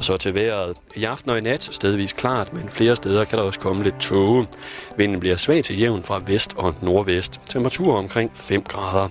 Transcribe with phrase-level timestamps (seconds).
[0.00, 0.76] Og så til vejret.
[0.96, 4.00] I aften og i nat stedvis klart, men flere steder kan der også komme lidt
[4.00, 4.46] tåge.
[4.96, 7.40] Vinden bliver svag til jævn fra vest og nordvest.
[7.48, 9.08] Temperatur omkring 5 grader.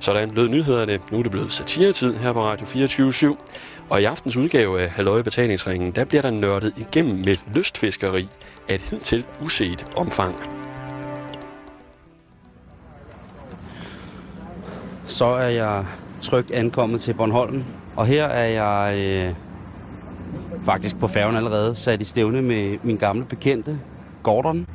[0.00, 0.98] Sådan lød nyhederne.
[1.10, 3.36] Nu er det blevet satiretid her på Radio 24 /7.
[3.90, 8.28] Og i aftens udgave af Halløj Betalingsringen, der bliver der nørdet igennem med lystfiskeri
[8.68, 10.36] af et hidtil uset omfang.
[15.06, 15.86] Så er jeg
[16.22, 17.64] trygt ankommet til Bornholm,
[17.96, 19.34] og her er jeg øh,
[20.64, 23.80] faktisk på færgen allerede sat i stævne med min gamle bekendte,
[24.22, 24.66] Gordon,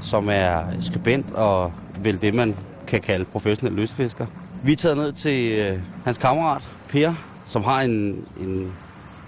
[0.00, 1.72] som er skribent og
[2.02, 4.26] vel det, man kan kalde professionel lystfisker.
[4.62, 7.14] Vi er taget ned til øh, hans kammerat, Per,
[7.46, 8.72] som har en, en,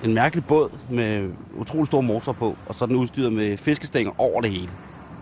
[0.04, 4.12] en mærkelig båd med utrolig stor motor på, og så er den udstyret med fiskestænger
[4.18, 4.70] over det hele.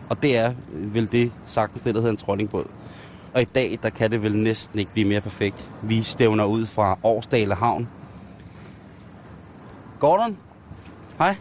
[0.08, 2.66] Og det er øh, vel det sagtens det, der hedder en trollingbåd.
[3.34, 5.70] Og i dag, der kan det vel næsten ikke blive mere perfekt.
[5.82, 7.88] Vi stævner ud fra Årsdale Havn.
[10.00, 10.36] Gordon,
[11.18, 11.36] hej.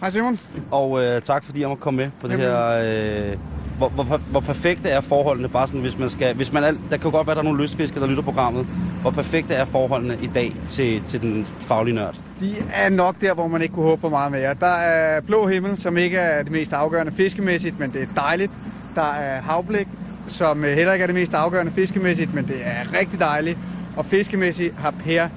[0.00, 0.38] Hej Simon.
[0.70, 2.66] Og øh, tak fordi jeg må komme med på det her...
[2.84, 3.36] Øh,
[3.78, 6.34] hvor, hvor, hvor perfekte er forholdene, bare sådan, hvis man skal...
[6.34, 8.66] Hvis man er, der kan godt være, der er nogle lystfiskere, der lytter programmet.
[9.00, 12.14] Hvor perfekte er forholdene i dag til, til den faglige nørd?
[12.40, 14.54] De er nok der, hvor man ikke kunne håbe på meget mere.
[14.60, 18.52] Der er blå himmel, som ikke er det mest afgørende fiskemæssigt, men det er dejligt.
[18.94, 19.88] Der er havblik,
[20.26, 23.58] som øh, heller ikke er det mest afgørende fiskemæssigt, men det er rigtig dejligt.
[23.96, 25.28] Og fiskemæssigt har Per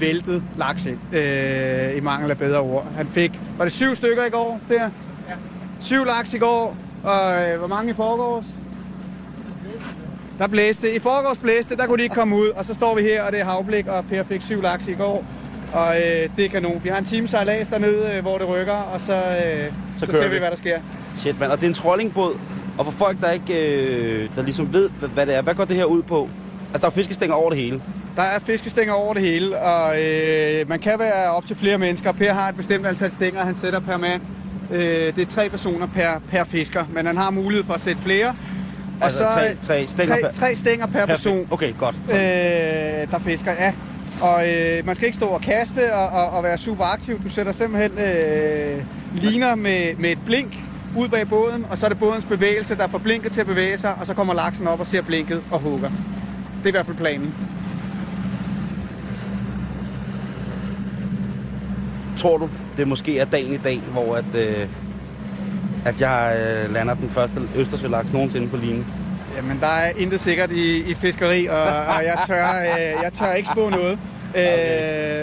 [0.00, 2.86] væltet laks ind, øh, i mangel af bedre ord.
[2.96, 4.74] Han fik, var det syv stykker i går, Per?
[4.74, 4.88] Ja.
[5.80, 8.44] Syv laks i går, og øh, hvor mange i forgårs?
[10.38, 10.94] Der blæste.
[10.94, 13.32] I forgårs blæste, der kunne de ikke komme ud, og så står vi her, og
[13.32, 15.24] det er havblik, og Per fik syv laks i går.
[15.72, 16.80] Og øh, det er kanon.
[16.84, 20.12] Vi har en time sejlads dernede, øh, hvor det rykker, og så, øh, så, så
[20.12, 20.38] ser vi, vi.
[20.38, 20.78] hvad der sker.
[21.18, 21.52] Shit, mand.
[21.52, 22.36] Og det er en trollingbåd.
[22.78, 25.64] Og for folk, der ikke øh, der ligesom ved, hvad, hvad det er, hvad går
[25.64, 26.28] det her ud på?
[26.72, 27.82] Altså, der er fiskestænger over det hele.
[28.16, 32.12] Der er fiskestænger over det hele, og øh, man kan være op til flere mennesker.
[32.12, 34.22] Per har et bestemt antal stænger, han sætter per mand.
[34.72, 38.02] Øh, det er tre personer per, per fisker, men han har mulighed for at sætte
[38.02, 38.28] flere.
[39.00, 41.08] Og Altså, tre- tre stænger tre, per- tre stænger per Perfekt.
[41.08, 41.94] person, Okay, godt.
[42.10, 42.16] øh,
[43.10, 43.72] der fisker, ja.
[44.20, 47.20] Og øh, man skal ikke stå og kaste og, og, og være super aktiv.
[47.24, 48.82] Du sætter simpelthen øh,
[49.14, 50.58] liner med, med et blink
[50.96, 53.78] ud bag båden, og så er det bådens bevægelse, der får blinket til at bevæge
[53.78, 55.90] sig, og så kommer laksen op og ser blinket og hugger.
[56.60, 57.34] Det er i hvert fald planen.
[62.18, 64.66] Tror du, det måske er dagen i dag, hvor at, øh,
[65.84, 68.86] at jeg øh, lander den første Østersølaks nogensinde på linjen?
[69.36, 73.32] Jamen, der er intet sikkert i, i fiskeri, og, og jeg, tør, øh, jeg tør
[73.32, 73.98] ikke spå noget.
[74.36, 74.42] Øh,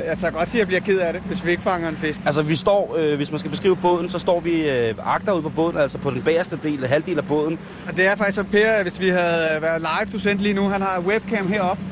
[0.10, 1.98] jeg tør godt sige, at jeg bliver ked af det, hvis vi ikke fanger en
[2.02, 2.20] fisk.
[2.26, 5.42] Altså, vi står, øh, hvis man skal beskrive båden, så står vi øh, agter ud
[5.42, 7.60] på båden, altså på den bagerste del, halvdel af båden.
[7.88, 10.70] Og det er faktisk så, Per, hvis vi havde været live, du sendte lige nu,
[10.70, 11.84] han har webcam heroppe,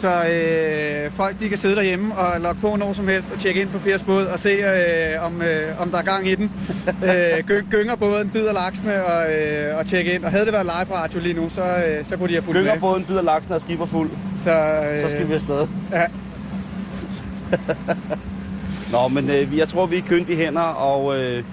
[0.00, 3.60] så øh, folk de kan sidde derhjemme og logge på når som helst og tjekke
[3.60, 6.50] ind på Pers båd og se, øh, om, øh, om der er gang i den.
[7.04, 10.24] øh, gy- gynger båden, bider laksene og, øh, og tjekke ind.
[10.24, 12.58] Og havde det været live radio lige nu, så, øh, så kunne de have fulgt
[12.58, 12.80] Gynger med.
[12.80, 14.10] båden, bider laksen og skipper fuld.
[14.44, 15.66] Så, øh, Så skal vi afsted.
[15.92, 16.02] Ja.
[18.92, 21.44] Nå, men øh, jeg tror, vi er kyndige hænder, og øh,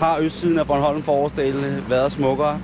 [0.00, 2.60] har østsiden af Bornholm Forårsdale været smukkere.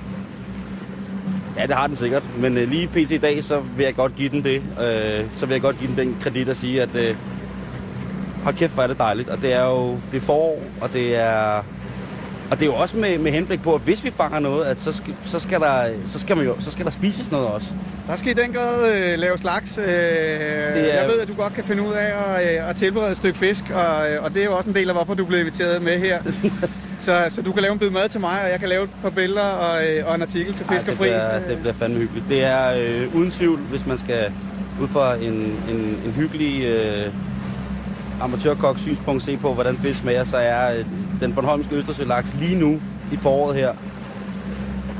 [1.57, 2.23] Ja, det har den sikkert.
[2.37, 3.11] Men øh, lige pt.
[3.11, 4.55] i dag, så vil jeg godt give den det.
[4.55, 7.15] Øh, så vil jeg godt give den den kredit at sige, at øh,
[8.43, 9.29] hold kæft, hvor er det dejligt.
[9.29, 11.63] Og det er jo det er forår, og det er...
[12.51, 14.77] Og det er jo også med, med henblik på, at hvis vi fanger noget, at
[14.83, 15.83] så skal, så skal, der,
[16.13, 17.67] så skal, man jo, så skal der spises noget også.
[18.07, 19.77] Der skal i den grad øh, laves laks.
[19.77, 19.89] Øh, er-
[20.99, 22.05] Jeg ved, at du godt kan finde ud af
[22.35, 24.75] at, øh, at tilberede et stykke fisk, og, øh, og det er jo også en
[24.75, 26.19] del af, hvorfor du blev inviteret med her.
[27.05, 28.89] så, så du kan lave en bid mad til mig, og jeg kan lave et
[29.01, 31.07] par billeder og, øh, og en artikel til Fisk Ej, og Fri.
[31.07, 32.25] det, bliver, det bliver fandme hyggeligt.
[32.29, 34.31] Det er øh, uden tvivl, hvis man skal
[34.81, 35.33] ud fra en,
[35.69, 37.05] en, en hyggelig øh,
[38.21, 40.85] amatørkok synspunkt se på, hvordan fisk smager, så er øh,
[41.19, 42.81] den Bornholmske Østersølaks lige nu
[43.11, 43.73] i foråret her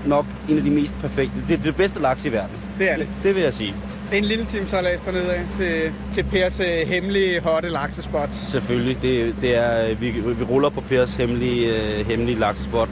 [0.05, 1.35] nok en af de mest perfekte.
[1.47, 2.55] Det er det bedste laks i verden.
[2.79, 3.07] Det er det.
[3.23, 3.75] Det vil jeg sige.
[4.13, 8.35] En lille time sejlads dernede af til, til Pers øh, hemmelige hotte laksespots.
[8.35, 9.01] Selvfølgelig.
[9.01, 12.89] Det, det er, øh, vi, vi ruller på Pers hemmelige, øh, hemmelige laksespot.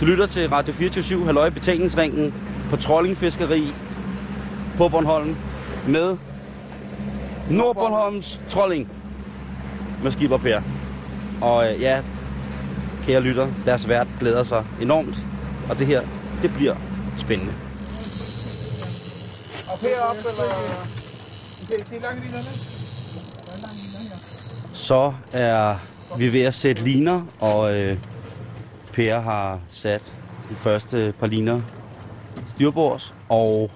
[0.00, 2.34] Du lytter til Radio 24 Halløj Betalingsringen
[2.70, 3.72] på trollingfiskeri
[4.76, 5.36] på Bornholm
[5.88, 6.16] med
[7.50, 8.88] Nordbornholms trolling
[10.02, 10.60] med skipper Per.
[11.40, 12.00] Og øh, ja,
[13.06, 15.16] kære lytter, deres vært glæder sig enormt.
[15.70, 16.02] Og det her,
[16.42, 16.74] det bliver
[17.18, 17.52] spændende.
[19.72, 20.96] Og heroppe, eller...
[24.72, 25.74] Så er
[26.18, 27.98] vi ved at sætte liner, og øh,
[28.92, 30.02] Per har sat
[30.50, 31.60] de første par liner
[32.54, 33.70] styrbords, og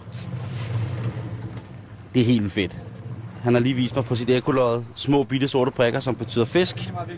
[2.14, 2.78] det er helt fedt.
[3.42, 6.76] Han har lige vist mig på sit ekolod små bitte sorte prikker, som betyder fisk.
[6.76, 7.08] Det er meget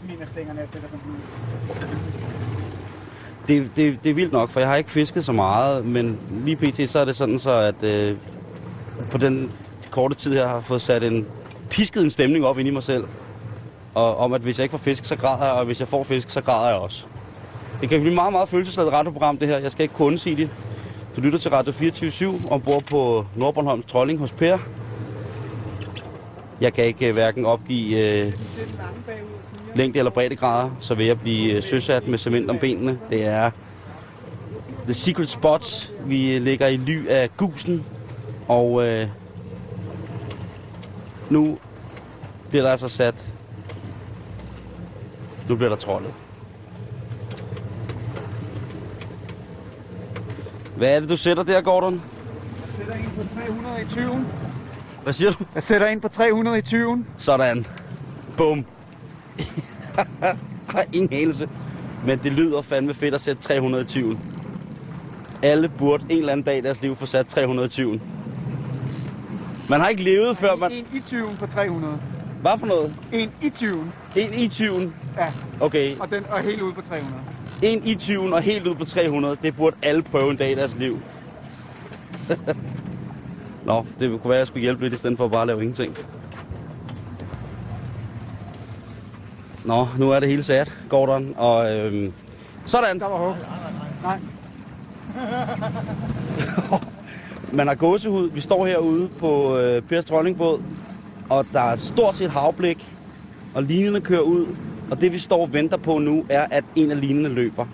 [3.49, 6.57] Det, det, det er vildt nok, for jeg har ikke fisket så meget, men lige
[6.57, 6.91] pt.
[6.91, 8.17] så er det sådan så, at øh,
[9.11, 9.51] på den
[9.91, 11.27] korte tid her har jeg fået sat en
[11.71, 13.05] pisket en stemning op ind i mig selv.
[13.95, 16.03] Og om, at hvis jeg ikke får fisk, så græder jeg, og hvis jeg får
[16.03, 17.05] fisk, så græder jeg også.
[17.81, 19.59] Det kan blive meget, meget følelsesladet radioprogram, det her.
[19.59, 20.51] Jeg skal ikke kun sige det.
[21.17, 24.59] Du lytter til Radio 24 ombord på Nordbornholms Trolling hos Per.
[26.63, 28.33] Jeg kan ikke øh, hverken opgive øh,
[29.75, 32.99] længde eller breddegrader, så vil jeg blive øh, søsat med cement om benene.
[33.11, 33.51] Det er
[34.85, 35.93] The Secret Spots.
[36.07, 37.85] Vi øh, ligger i ly af gusen,
[38.49, 39.07] og øh,
[41.31, 41.59] nu
[42.51, 43.25] bliver der altså sat...
[45.49, 46.13] Nu bliver der trollet.
[50.77, 51.93] Hvad er det, du sætter der, Gordon?
[51.93, 54.27] Jeg sætter en på 300 i 20.
[55.03, 55.45] Hvad siger du?
[55.55, 57.05] Jeg sætter en på 300 i 20.
[57.19, 57.67] Sådan.
[58.37, 58.65] Bum.
[60.69, 61.49] har ingen anelse.
[62.07, 64.19] Men det lyder fandme fedt at sætte 320.
[65.43, 68.01] Alle burde en eller anden dag i deres liv få sat 320.
[69.71, 70.73] Man har ikke levet før man...
[70.73, 71.99] En i 20 på 300.
[72.41, 72.97] Hvad for noget?
[73.13, 73.93] En i 20.
[74.17, 74.93] En i 20.
[75.17, 75.27] Ja,
[75.61, 75.97] Okay.
[75.99, 77.15] og, den, og helt ude på 300.
[77.63, 79.37] En i 20 og helt ud på 300.
[79.43, 81.01] Det burde alle prøve en dag i deres liv.
[83.65, 85.61] Nå, det kunne være, at jeg skulle hjælpe lidt, i stedet for bare at lave
[85.61, 85.97] ingenting.
[89.65, 92.13] Nå, nu er det hele sat, Gordon, og øhm,
[92.67, 92.99] sådan.
[92.99, 93.37] Der var hug.
[94.03, 94.19] Nej,
[97.53, 98.31] Man har gåsehud.
[98.31, 100.63] Vi står herude på øh, Pers trollingbåd,
[101.31, 102.87] og der er stort set havblik,
[103.55, 104.47] og linjerne kører ud.
[104.91, 107.67] Og det vi står og venter på nu, er, at en af linjerne løber.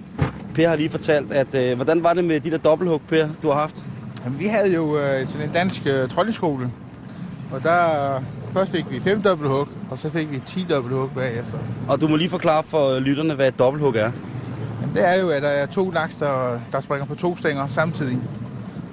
[0.55, 3.49] Per har lige fortalt, at øh, hvordan var det med de der dobbelthug, Per, du
[3.49, 3.85] har haft?
[4.25, 6.71] Jamen, vi havde jo øh, sådan en dansk øh, troldingskole,
[7.53, 8.23] og der øh,
[8.53, 11.59] først fik vi fem dobbelthug, og så fik vi 10 dobbelthug bagefter.
[11.89, 14.11] Og du må lige forklare for lytterne, hvad et dobbelthug er.
[14.81, 17.67] Jamen, det er jo, at der er to laks, der, der springer på to stænger
[17.67, 18.19] samtidig.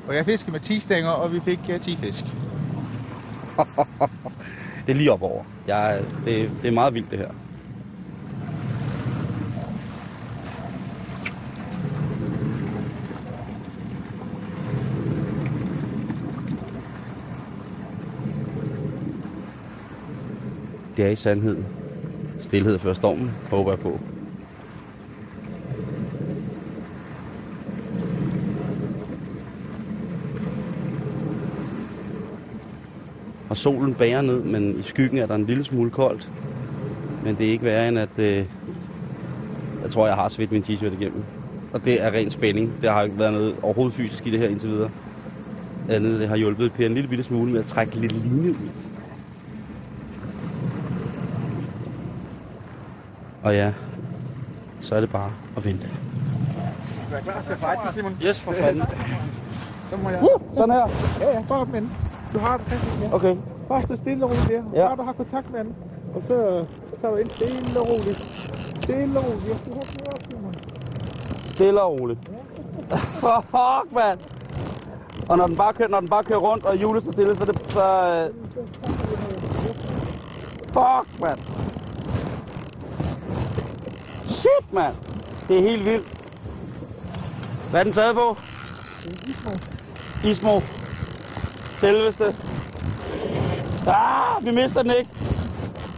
[0.08, 2.24] Og jeg fiskede med 10 stænger, og vi fik øh, 10 fisk.
[4.86, 5.44] Det er lige op over.
[5.68, 7.28] Jeg, det, det er meget vildt, det her.
[20.98, 21.58] Det er i sandhed.
[22.42, 24.00] Stilhed før stormen, håber jeg på.
[33.50, 36.32] Og solen bærer ned, men i skyggen er der en lille smule koldt.
[37.24, 38.46] Men det er ikke værre end, at øh,
[39.84, 41.24] jeg tror, jeg har svedt min t-shirt igennem.
[41.74, 42.74] Og det er ren spænding.
[42.82, 44.90] Det har ikke været noget overhovedet fysisk i det her indtil videre.
[45.90, 48.56] Andet, det har hjulpet Per en lille bitte smule med at trække lidt line ud.
[53.46, 53.74] Og ja,
[54.82, 55.88] så er det bare at vente.
[57.10, 58.18] du er klar til at fight, Simon.
[58.26, 58.84] Yes, for fanden.
[59.90, 60.24] Så må jeg...
[60.24, 60.88] Uh, sådan her.
[61.20, 61.92] Ja, ja, bare men
[62.34, 63.16] du har det fast ja.
[63.16, 63.36] Okay.
[63.70, 64.64] Bare stå stille og roligt der.
[64.74, 64.88] Ja.
[64.88, 65.76] Bare du har kontakt med den.
[66.16, 68.20] Og så, så tager du ind stille og roligt.
[68.84, 69.48] Stille og roligt.
[69.50, 70.54] Jeg skal hoppe op, Simon.
[71.56, 72.20] Stille og roligt.
[73.54, 74.20] Fuck, mand.
[75.30, 77.46] Og når den bare kører, når den bare kører rundt, og hjulet står stille, så
[77.46, 77.88] det så...
[78.10, 78.34] Øh...
[80.76, 81.40] Fuck, mand.
[84.36, 84.96] Shit, mand.
[85.48, 86.08] Det er helt vildt.
[87.70, 88.38] Hvad er den taget på?
[90.28, 90.60] Ismo.
[91.80, 92.26] Selveste.
[93.88, 95.10] Ah, vi mister den ikke.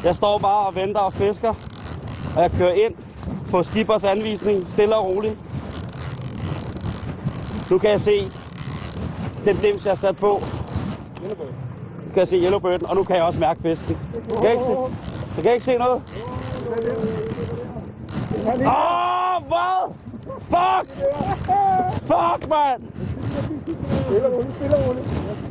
[0.03, 1.53] Jeg står bare og venter og fisker.
[2.35, 2.93] Og jeg kører ind
[3.51, 5.37] på Skibers anvisning, stille og roligt.
[7.71, 8.31] Nu kan jeg se
[9.45, 10.27] den dims, jeg har sat på.
[11.23, 13.97] Nu kan jeg se yellowbirden, og nu kan jeg også mærke fisken.
[14.13, 14.71] Kan jeg ikke se,
[15.35, 16.01] jeg kan ikke se noget.
[18.47, 19.93] Åh, oh, hvad?
[20.39, 20.87] Fuck!
[22.07, 22.81] Fuck, mand!
[24.05, 25.07] Stille roligt, stille roligt.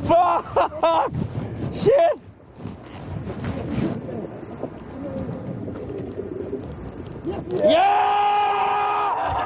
[0.07, 0.45] Fuck!
[1.73, 2.21] Shit!
[7.63, 7.93] Ja!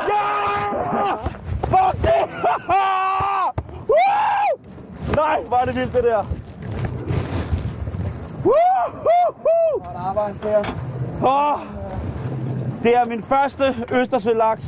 [0.07, 1.15] Ja!
[1.61, 2.23] Fuck det!
[3.87, 4.59] Woo!
[5.15, 6.25] Nej, hvor er det vildt det der.
[8.45, 8.53] Woo!
[9.75, 10.63] Og der arbejde der.
[11.23, 11.80] Åh,
[12.83, 14.65] det er min første østersølaks,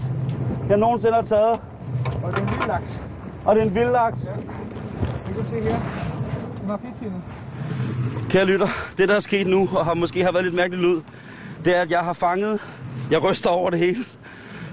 [0.69, 1.61] jeg nogensinde har taget.
[2.23, 3.01] Og det er en lille laks.
[3.45, 4.17] Og det er en vildlaks.
[5.27, 5.75] Vi kan se her.
[6.61, 7.21] Den har fedtfindet.
[8.29, 8.67] Kære lytter,
[8.97, 11.01] det der er sket nu, og har måske har været lidt mærkeligt lyd,
[11.65, 12.59] det er, at jeg har fanget,
[13.11, 14.05] jeg ryster over det hele,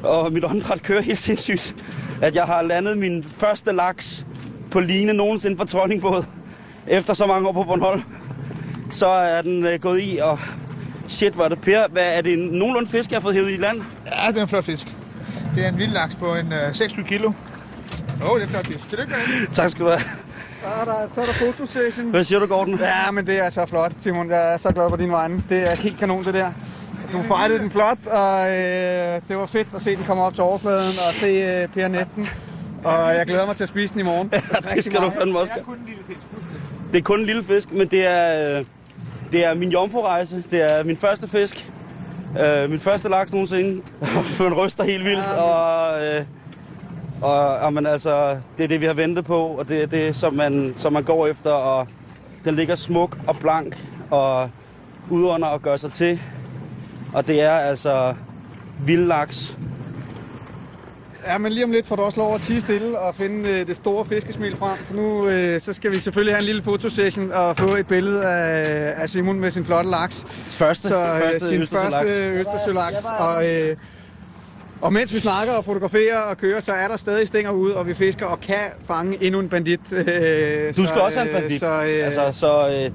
[0.02, 1.84] og mit åndedræt kører helt sindssygt,
[2.22, 4.26] at jeg har landet min første laks
[4.70, 6.24] på line nogensinde fra trollingbåd,
[6.86, 8.02] efter så mange år på Bornholm.
[8.90, 10.38] så er den øh, gået i, og
[11.10, 11.88] shit, er det Per.
[11.88, 13.82] Hvad, er det en nogenlunde fisk, jeg har fået hævet i land?
[14.06, 14.86] Ja, det er en flot fisk.
[15.54, 17.32] Det er en vild laks på en øh, 6 kilo.
[18.22, 18.88] Åh, oh, det er flot fisk.
[18.88, 19.54] Tillykke med det.
[19.54, 20.00] Tak skal du have.
[20.62, 22.10] Så er der, så er der fotosession.
[22.10, 22.78] Hvad siger du, Gordon?
[22.78, 24.30] Ja, men det er så flot, Simon.
[24.30, 25.42] Jeg er så glad på din vegne.
[25.48, 26.52] Det er helt kanon, det der.
[27.12, 30.42] Du fejlede den flot, og øh, det var fedt at se den komme op til
[30.42, 32.28] overfladen og se øh, Per Netten.
[32.84, 34.32] Og jeg glæder mig til at spise den i morgen.
[34.74, 35.52] det skal du fandme også.
[35.54, 36.20] Det er kun en lille fisk.
[36.92, 38.64] Det er kun en lille fisk, men det er, øh,
[39.32, 40.44] det er min jomfrurejse.
[40.50, 41.70] Det er min første fisk.
[42.40, 43.82] Øh, min første laks nogensinde.
[44.40, 46.24] man ryster helt vildt, og, øh,
[47.22, 50.16] og, og man, altså, det er det, vi har ventet på, og det er det,
[50.16, 51.88] som man, som man går efter, og
[52.44, 53.78] den ligger smuk og blank
[54.10, 54.50] og
[55.10, 56.20] udunder og gør sig til.
[57.14, 58.14] Og det er altså
[58.86, 59.56] vild laks.
[61.26, 63.66] Ja, men lige om lidt får du også lov at tige stille og finde øh,
[63.66, 64.78] det store fiskesmil frem.
[64.78, 68.24] For nu øh, så skal vi selvfølgelig have en lille fotosession og få et billede
[68.26, 70.24] af, af Simon med sin flotte laks.
[70.30, 72.98] Første, Så øh, første sin første Østersølaks.
[73.18, 73.76] Og, øh,
[74.80, 77.86] og mens vi snakker og fotograferer og kører, så er der stadig stænger ude, og
[77.86, 79.92] vi fisker og kan fange endnu en bandit.
[79.92, 81.60] Øh, Du skal så, også have en øh, bandit.
[81.60, 82.90] Så, øh, altså, så øh,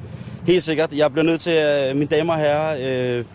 [0.47, 0.89] helt sikkert.
[0.93, 3.25] Jeg bliver nødt til, øh, mine damer og herrer, øh,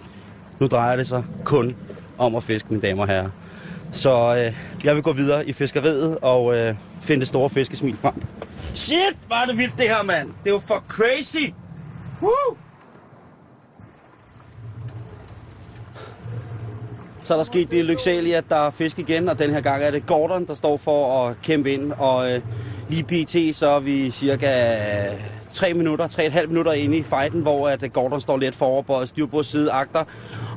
[0.59, 1.77] nu drejer det sig kun
[2.19, 3.29] om at fiske, mine damer og herrer.
[3.93, 4.53] Så øh,
[4.85, 8.15] jeg vil gå videre i fiskeriet og øh, finde det store fiskesmil frem.
[8.75, 10.29] Shit, var det vildt det her, mand.
[10.45, 11.53] Det var for crazy.
[12.23, 12.57] Woo!
[17.23, 19.83] Så er der sket det lyksalige, at der er fisk igen, og den her gang
[19.83, 21.93] er det Gordon, der står for at kæmpe ind.
[21.93, 22.41] Og øh,
[22.89, 23.57] lige pt.
[23.57, 24.77] så er vi cirka
[25.13, 25.21] øh,
[25.53, 29.07] 3 minutter, 3,5 minutter inde i fighten, hvor at øh, Gordon står lidt forover på
[29.07, 30.05] styrbord side agter,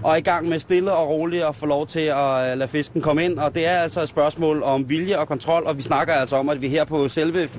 [0.04, 2.68] og er i gang med stille og roligt at få lov til at øh, lade
[2.68, 3.40] fisken komme ind.
[3.40, 6.50] Og det er altså et spørgsmål om vilje og kontrol, og vi snakker altså om,
[6.50, 7.50] at vi her på selve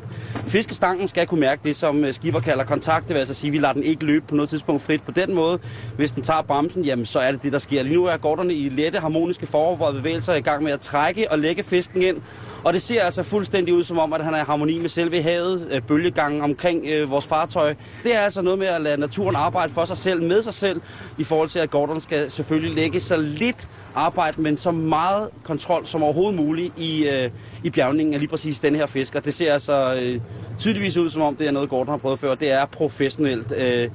[0.47, 3.09] fiskestangen skal kunne mærke det, som øh, skipper kalder kontakt.
[3.09, 5.11] Det vil altså sige, at vi lader den ikke løbe på noget tidspunkt frit på
[5.11, 5.59] den måde.
[5.97, 7.83] Hvis den tager bremsen, jamen så er det det, der sker.
[7.83, 11.39] Lige nu er gårderne i lette, harmoniske foroverbevægelser bevægelser i gang med at trække og
[11.39, 12.17] lægge fisken ind.
[12.65, 15.23] Og det ser altså fuldstændig ud som om, at han er i harmoni med selve
[15.23, 17.75] havet, øh, bølgegangen omkring øh, vores fartøj.
[18.03, 20.81] Det er altså noget med at lade naturen arbejde for sig selv, med sig selv,
[21.19, 25.87] i forhold til, at Gordon skal selvfølgelig lægge så lidt arbejde, men så meget kontrol
[25.87, 27.31] som overhovedet muligt i, øh,
[27.65, 29.15] i bjergningen af lige præcis denne her fisk.
[29.15, 30.21] Og det ser altså øh,
[30.59, 32.35] tydeligvis ud som om, det er noget, Gordon har prøvet før.
[32.35, 33.53] Det er professionelt.
[33.57, 33.89] Øh,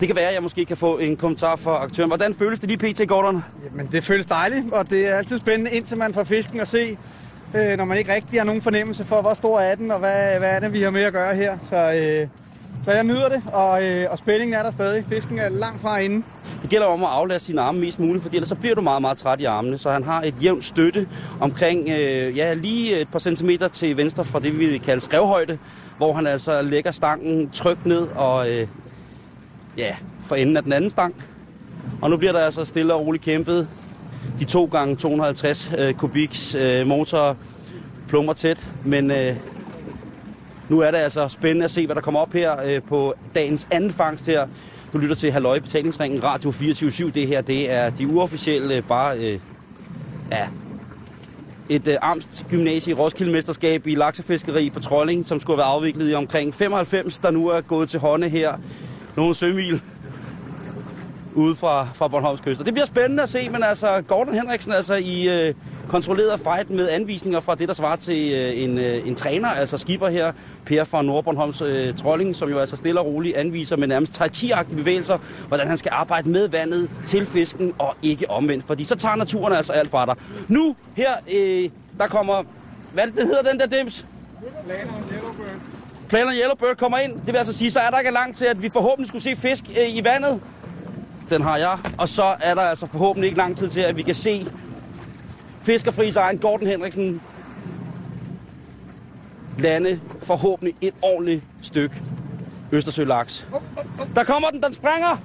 [0.00, 2.10] det kan være, at jeg måske kan få en kommentar fra aktøren.
[2.10, 3.44] Hvordan føles det lige pt, Gordon?
[3.64, 6.98] Jamen, det føles dejligt, og det er altid spændende, indtil man får fisken at se,
[7.54, 10.38] øh, når man ikke rigtig har nogen fornemmelse for, hvor stor er den, og hvad,
[10.38, 11.58] hvad er det, vi har med at gøre her.
[11.62, 12.28] Så, øh,
[12.84, 15.04] så jeg nyder det, og, øh, og spændingen er der stadig.
[15.08, 16.22] Fisken er langt fra inde.
[16.62, 19.00] Det gælder om at aflaste sine arme mest muligt, for ellers så bliver du meget,
[19.00, 19.78] meget træt i armene.
[19.78, 21.08] Så han har et jævnt støtte
[21.40, 25.58] omkring, øh, ja, lige et par centimeter til venstre fra det, vi vil kalde skrevhøjde,
[25.96, 28.66] hvor han altså lægger stangen trygt ned og, øh,
[29.76, 31.14] ja, for enden af den anden stang.
[32.02, 33.68] Og nu bliver der altså stille og roligt kæmpet.
[34.40, 37.36] De to gange 250 øh, kubiks øh, motor
[38.08, 39.36] plummer tæt, men øh,
[40.68, 43.66] nu er det altså spændende at se, hvad der kommer op her øh, på dagens
[43.70, 44.46] anden fangst her.
[44.92, 49.18] Du lytter til Halløj Betalingsringen Radio 24 Det her, det er de uofficielle, øh, bare,
[49.18, 49.38] øh,
[50.30, 50.46] ja,
[51.68, 52.44] et øh, Amst
[52.98, 57.30] Roskilde Mesterskab i laksefiskeri på trolling, som skulle have været afviklet i omkring 95, der
[57.30, 58.54] nu er gået til hånde her.
[59.16, 59.80] Nogle sømil
[61.34, 62.60] ude fra, fra Bornholms kyst.
[62.60, 65.54] Og det bliver spændende at se, men altså Gordon Henriksen altså i øh,
[65.88, 69.78] kontrolleret fight med anvisninger fra det, der svarer til øh, en, øh, en træner, altså
[69.78, 70.32] skipper her,
[70.64, 74.28] Per fra Nordbornholms øh, Trolling, som jo altså stille og roligt anviser med nærmest tai
[74.28, 78.96] chi bevægelser, hvordan han skal arbejde med vandet til fisken og ikke omvendt, fordi så
[78.96, 80.14] tager naturen altså alt fra dig.
[80.48, 82.42] Nu her, øh, der kommer,
[82.92, 84.06] hvad det, hedder den der dims?
[86.08, 87.12] Planer Yellowbird kommer ind.
[87.12, 89.36] Det vil altså sige, så er der ikke langt til, at vi forhåbentlig skulle se
[89.36, 90.40] fisk øh, i vandet.
[91.30, 91.78] Den har jeg.
[91.98, 94.46] Og så er der altså forhåbentlig ikke lang tid til, at vi kan se
[95.62, 97.20] fiskerfri egen Gordon Henriksen
[99.58, 101.94] lande forhåbentlig et ordentligt stykke
[102.72, 103.46] Østersølaks.
[104.14, 105.18] Der kommer den, den springer!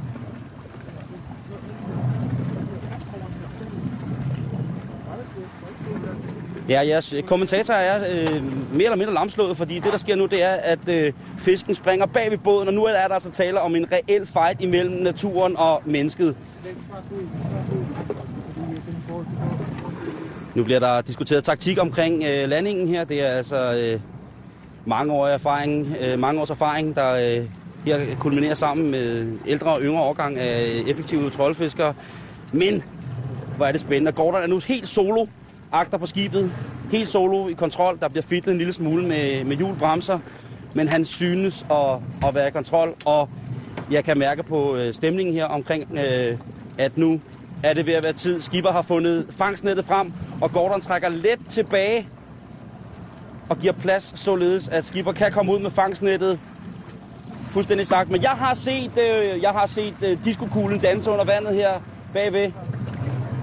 [6.70, 8.44] Ja, jeres øh, kommentator er øh,
[8.74, 12.06] mere eller mindre lamslået, fordi det, der sker nu, det er, at øh, fisken springer
[12.06, 15.58] bag ved båden, og nu er der altså tale om en reel fight imellem naturen
[15.58, 16.36] og mennesket.
[20.56, 23.04] Nu bliver der diskuteret taktik omkring øh, landingen her.
[23.04, 24.00] Det er altså øh,
[24.88, 27.46] mange, år erfaring, øh, mange års erfaring, der øh,
[27.86, 31.94] her kulminerer sammen med ældre og yngre årgang af effektive troldfiskere.
[32.52, 32.84] Men
[33.58, 34.12] hvor er det spændende.
[34.12, 35.26] Gordon er nu helt solo
[35.72, 36.52] agter på skibet.
[36.92, 38.00] Helt solo i kontrol.
[38.00, 40.20] Der bliver fitlet en lille smule med, med hjulbremser.
[40.74, 42.96] Men han synes at, at være i kontrol.
[43.06, 43.30] Og
[43.92, 46.38] jeg kan mærke på øh, stemningen her omkring, øh,
[46.78, 47.22] at nu
[47.64, 48.42] er det ved at være tid.
[48.42, 52.08] Skipper har fundet fangstnettet frem, og Gordon trækker let tilbage
[53.50, 56.40] og giver plads, således at Skipper kan komme ud med fangsnettet
[57.52, 58.10] Fuldstændig sagt.
[58.10, 61.70] Men jeg har set, øh, jeg har set øh, diskokuglen danse under vandet her
[62.14, 62.52] bagved.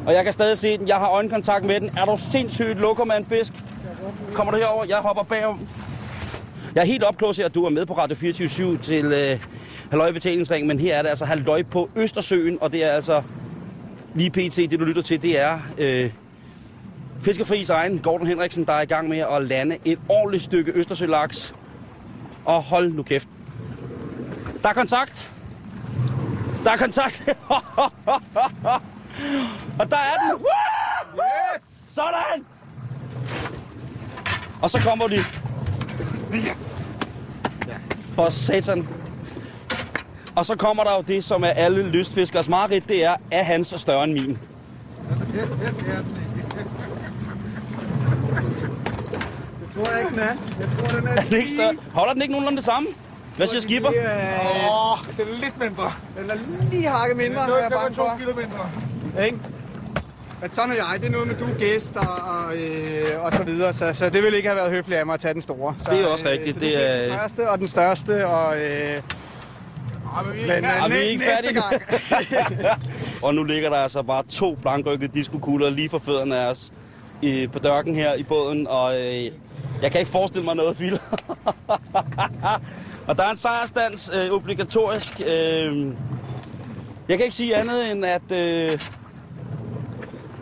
[0.07, 0.89] Og jeg kan stadig se den.
[0.89, 1.91] Jeg har øjenkontakt med den.
[1.97, 3.53] Er du sindssygt lukker med en fisk?
[4.35, 4.85] Kommer du herover?
[4.85, 5.69] Jeg hopper bagom.
[6.75, 9.41] Jeg er helt opklås her, at du er med på Radio 24 til øh,
[9.91, 13.23] Halløj Betalingsring, men her er det altså Halløj på Østersøen, og det er altså
[14.15, 14.57] lige pt.
[14.57, 16.11] det, du lytter til, det er øh,
[17.25, 21.53] Fiskefris egen Gordon Henriksen, der er i gang med at lande et ordentligt stykke Østersølaks.
[22.45, 23.29] Og hold nu kæft.
[24.63, 25.31] Der er kontakt.
[26.65, 27.23] Der er kontakt.
[29.81, 30.47] og der er den.
[31.17, 31.63] Yes!
[31.95, 32.45] Sådan!
[34.63, 35.19] Og så kommer de.
[36.35, 36.77] Yes!
[38.15, 38.89] For satan.
[40.37, 43.75] Og så kommer der jo det, som er alle lystfiskers mareridt, det er, er hans
[43.77, 44.39] større end min.
[45.33, 46.24] Det
[49.75, 50.35] tror jeg ikke, den er.
[50.61, 51.75] Jeg tror, den er, Er den ikke større?
[51.95, 52.89] Holder den ikke nogenlunde det samme?
[53.37, 53.91] Hvad siger skipper?
[53.91, 54.41] Det er,
[54.71, 55.93] Åh, oh, den er lidt mindre.
[56.21, 56.35] den er
[56.71, 58.15] lige hakket mindre, Den end jeg er bange 2 for.
[58.19, 59.25] kilo mindre.
[59.27, 59.39] Ikke?
[60.41, 61.01] Men sådan er jeg.
[61.01, 63.73] Det er noget med, du er gæst og, og, øh, og så videre.
[63.73, 65.75] Så, så det ville ikke have været høfligt af mig at tage den store.
[65.85, 66.55] Så, Det er også rigtigt.
[66.55, 68.27] Så Det det er- den første og den største.
[68.27, 69.01] Og, øh,
[70.19, 71.63] Ah, men vi er men, ikke vi er næ- ikke færdige.
[73.27, 76.73] Og nu ligger der altså bare to blankrykkede diskokugler lige for fødderne af os
[77.23, 79.27] i, på dørken her i båden, og øh,
[79.83, 81.03] jeg kan ikke forestille mig noget vildt.
[83.09, 85.21] og der er en sejrstands øh, obligatorisk.
[85.21, 85.87] Øh,
[87.09, 88.79] jeg kan ikke sige andet end, at øh,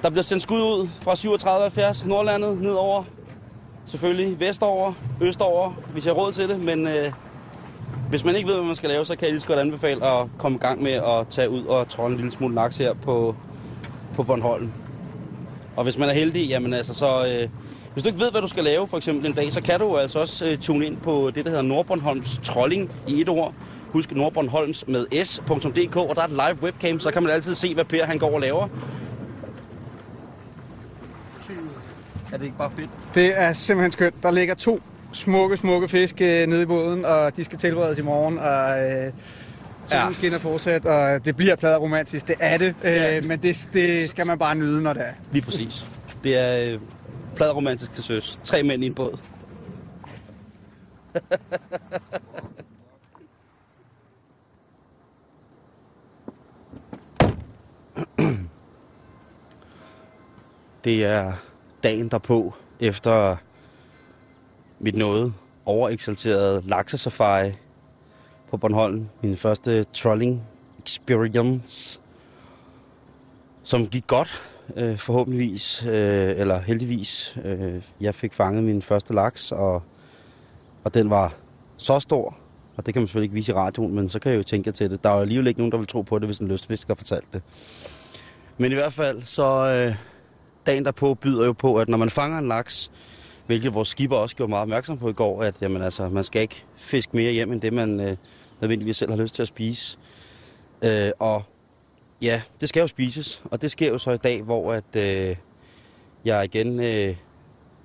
[0.02, 3.04] der bliver sendt skud ud fra 3770 Nordlandet nedover.
[3.86, 7.12] Selvfølgelig vestover, østover, hvis jeg har råd til det, men øh,
[8.08, 10.06] hvis man ikke ved, hvad man skal lave, så kan jeg lige så godt anbefale
[10.06, 12.94] at komme i gang med at tage ud og trolle en lille smule laks her
[12.94, 13.36] på,
[14.14, 14.72] på Bornholm.
[15.76, 17.26] Og hvis man er heldig, jamen altså så...
[17.26, 17.48] Øh,
[17.92, 19.96] hvis du ikke ved, hvad du skal lave for eksempel en dag, så kan du
[19.98, 23.54] altså også øh, tune ind på det, der hedder Nordbornholms Trolling i et ord.
[23.90, 27.74] Husk Nordbornholms med s.dk, og der er et live webcam, så kan man altid se,
[27.74, 28.68] hvad Per han går og laver.
[32.32, 32.90] Er det ikke bare fedt?
[33.14, 34.22] Det er simpelthen skønt.
[34.22, 34.80] Der ligger to
[35.12, 38.38] smukke, smukke fisk øh, nede i båden, og de skal tilberedes i morgen.
[38.38, 39.12] Og, øh,
[39.86, 40.12] solen Ja.
[40.12, 42.26] skinner fortsat, og det bliver plader romantisk.
[42.28, 42.74] Det er det.
[42.84, 43.20] Øh, Ja.
[43.20, 45.12] Men det, det skal man bare nyde, når det er.
[45.32, 45.86] Lige præcis.
[46.24, 46.78] Det er øh,
[47.36, 48.40] pladromantisk til søs.
[48.44, 49.18] Tre mænd i en båd.
[60.84, 61.32] Det er
[61.82, 63.36] dagen derpå, efter
[64.78, 67.52] mit noget overexalterede laksesafari
[68.50, 69.08] på Bornholm.
[69.20, 70.42] Min første trolling
[70.86, 72.00] experience,
[73.62, 77.36] som gik godt, øh, forhåbentligvis, øh, eller heldigvis.
[77.44, 79.82] Øh, jeg fik fanget min første laks, og,
[80.84, 81.34] og den var
[81.76, 82.36] så stor,
[82.76, 84.72] og det kan man selvfølgelig ikke vise i radioen, men så kan jeg jo tænke
[84.72, 85.04] til det.
[85.04, 86.96] Der er jo alligevel ikke nogen, der vil tro på det, hvis en lystfisker har
[86.96, 87.42] fortalt det.
[88.58, 89.94] Men i hvert fald, så øh,
[90.66, 92.90] dagen derpå byder jo på, at når man fanger en laks,
[93.46, 96.42] hvilket vores skipper også gjorde meget opmærksom på i går, at jamen, altså, man skal
[96.42, 98.16] ikke fiske mere hjem, end det man øh,
[98.60, 99.98] nødvendigvis selv har lyst til at spise.
[100.82, 101.42] Øh, og
[102.22, 105.36] ja, det skal jo spises, og det sker jo så i dag, hvor at, øh,
[106.24, 107.16] jeg igen øh,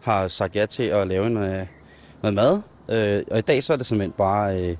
[0.01, 1.67] har sagt ja til at lave en, øh,
[2.21, 2.61] noget mad.
[2.89, 4.77] Øh, og i dag så er det simpelthen bare øh,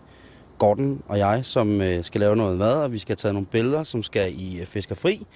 [0.58, 3.84] Gordon og jeg, som øh, skal lave noget mad, og vi skal tage nogle billeder,
[3.84, 5.28] som skal i øh, Fiskerfri.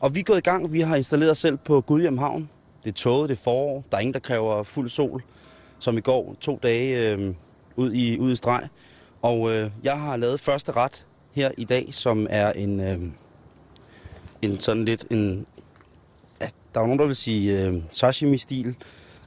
[0.00, 2.50] Og vi er gået i gang, vi har installeret os selv på Gudhjem Havn.
[2.84, 5.22] Det er tåget, det er forår, der er ingen, der kræver fuld sol,
[5.78, 7.34] som i går to dage øh,
[7.76, 8.68] ud, i, ud i streg.
[9.22, 12.98] Og øh, jeg har lavet første ret her i dag, som er en, øh,
[14.42, 15.46] en sådan lidt en...
[16.40, 18.74] Ja, der er nogen, der vil sige øh, sashimi-stil.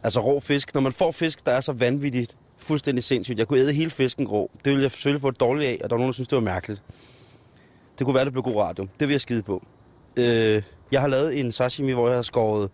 [0.04, 0.74] Altså rå fisk.
[0.74, 3.40] Når man får fisk, der er så vanvittigt fuldstændig sindssygt.
[3.40, 4.52] Jeg kunne æde hele fisken rå.
[4.66, 6.36] Det ville jeg selvfølgelig få et dårligt af, og der var nogen, der synes, det
[6.36, 6.82] var mærkeligt.
[8.00, 8.88] Det kunne være, det blev god radio.
[9.00, 9.66] Det vil jeg skide på.
[10.16, 12.70] Øh, jeg har lavet en sashimi, hvor jeg har skåret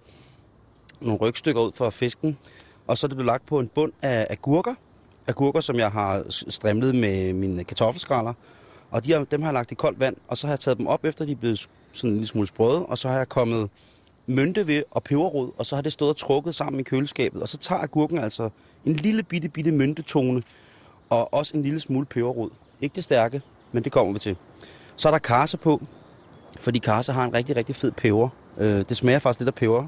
[1.02, 2.38] nogle rygstykker ud fra fisken,
[2.88, 4.76] og så er det blevet lagt på en bund af agurker.
[5.28, 8.34] Agurker, som jeg har strimlet med mine kartoffelskraller.
[8.92, 10.78] Og de har, dem har jeg lagt i koldt vand, og så har jeg taget
[10.78, 13.30] dem op, efter de er blevet sådan en lille smule sprøde, og så har jeg
[13.30, 13.70] kommet
[14.28, 17.42] mynte ved og peberrod, og så har det stået og trukket sammen i køleskabet.
[17.42, 18.50] Og så tager agurken altså
[18.86, 20.44] en lille bitte, bitte myntetone,
[21.10, 22.50] og også en lille smule peberrod.
[22.82, 24.36] Ikke det stærke, men det kommer vi til.
[24.96, 25.82] Så er der karse på,
[26.60, 28.30] fordi karse har en rigtig, rigtig fed peber.
[28.58, 29.88] Øh, det smager faktisk lidt af peber.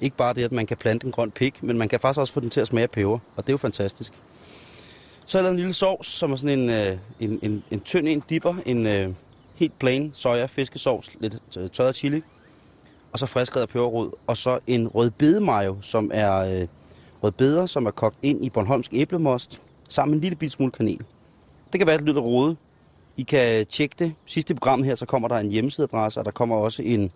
[0.00, 2.32] Ikke bare det, at man kan plante en grøn pik, men man kan faktisk også
[2.32, 4.12] få den til at smage af peber, og det er jo fantastisk.
[5.26, 7.80] Så har jeg lavet en lille sovs, som er sådan en, øh, en, en, en
[7.80, 9.10] tynd en dipper, en øh,
[9.56, 12.22] helt plain soja fiskesovs, lidt øh, tørret chili,
[13.12, 16.66] og så friskredet peberrod, og så en rødbedemayo, som er øh,
[17.22, 21.00] rødbeder, som er kogt ind i Bornholmsk æblemost, sammen med en lille smule kanel.
[21.72, 22.56] Det kan være, at det lyder rode.
[23.16, 24.14] I kan tjekke det.
[24.26, 27.10] Sidste program her, så kommer der en hjemmesideadresse, og der kommer også en,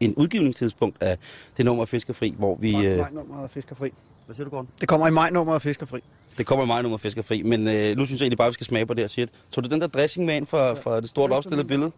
[0.00, 1.18] en udgivningstidspunkt af
[1.56, 2.72] det nummer Fiskerfri, hvor vi...
[2.72, 3.90] Maj, Øh, majnummeret er fiskerfri.
[4.26, 4.68] hvad siger du, Gordon?
[4.80, 5.98] Det kommer i majnummeret af fiskerfri.
[6.38, 8.86] Det kommer mig nummer Fiskerfri, men øh, nu synes jeg egentlig bare, vi skal smage
[8.86, 9.28] på det her shit.
[9.50, 11.92] Så du den der dressing med ind fra, fra det stort opstillede billede?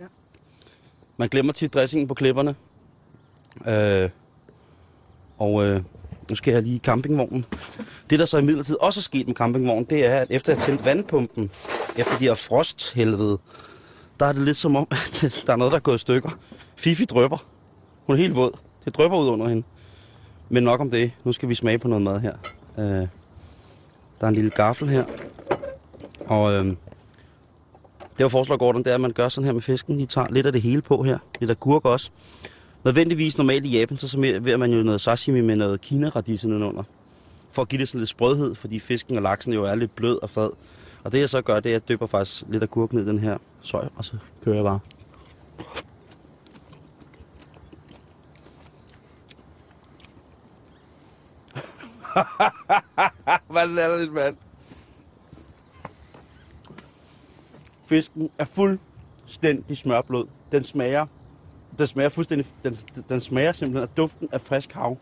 [0.00, 0.04] Ja.
[1.16, 2.54] Man glemmer tit dressingen på klipperne.
[3.66, 4.10] Øh,
[5.38, 5.82] og øh,
[6.28, 7.44] nu skal jeg lige i campingvognen.
[8.10, 10.58] Det, der så i midlertid også er sket med campingvognen, det er, at efter at
[10.58, 11.50] jeg tændte vandpumpen,
[11.98, 13.38] efter de her frosthelvede,
[14.20, 14.86] der er det lidt som om,
[15.22, 16.30] at der er noget, der er gået i stykker.
[16.76, 17.44] Fifi drøber.
[18.06, 18.52] Hun er helt våd.
[18.84, 19.62] Det drøber ud under hende.
[20.48, 21.12] Men nok om det.
[21.24, 22.34] Nu skal vi smage på noget mad her.
[22.78, 23.08] Øh,
[24.22, 25.04] der er en lille gaffel her.
[26.26, 26.64] Og øh,
[28.00, 30.00] det, jeg foreslår, Gordon, det er, at man gør sådan her med fisken.
[30.00, 31.18] I tager lidt af det hele på her.
[31.40, 32.10] Lidt af gurk også.
[32.84, 36.82] Nødvendigvis normalt i Japan, så serverer man jo noget sashimi med noget kinaradisse nedenunder.
[37.52, 40.22] For at give det sådan lidt sprødhed, fordi fisken og laksen jo er lidt blød
[40.22, 40.50] og fad.
[41.04, 43.02] Og det jeg så gør, det er, at jeg dypper faktisk lidt af gurk ned
[43.02, 44.78] i den her søj, og så kører jeg bare.
[53.52, 54.36] Hvad er det, mand?
[57.86, 60.26] Fisken er fuldstændig smørblød.
[60.52, 61.06] Den smager,
[61.78, 64.98] den smager fuldstændig, den, den smager simpelthen af duften af frisk hav.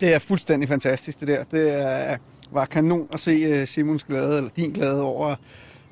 [0.00, 1.44] Det er fuldstændig fantastisk, det der.
[1.44, 2.16] Det er,
[2.50, 5.36] var kanon at se øh, Simons glæde, eller din glæde over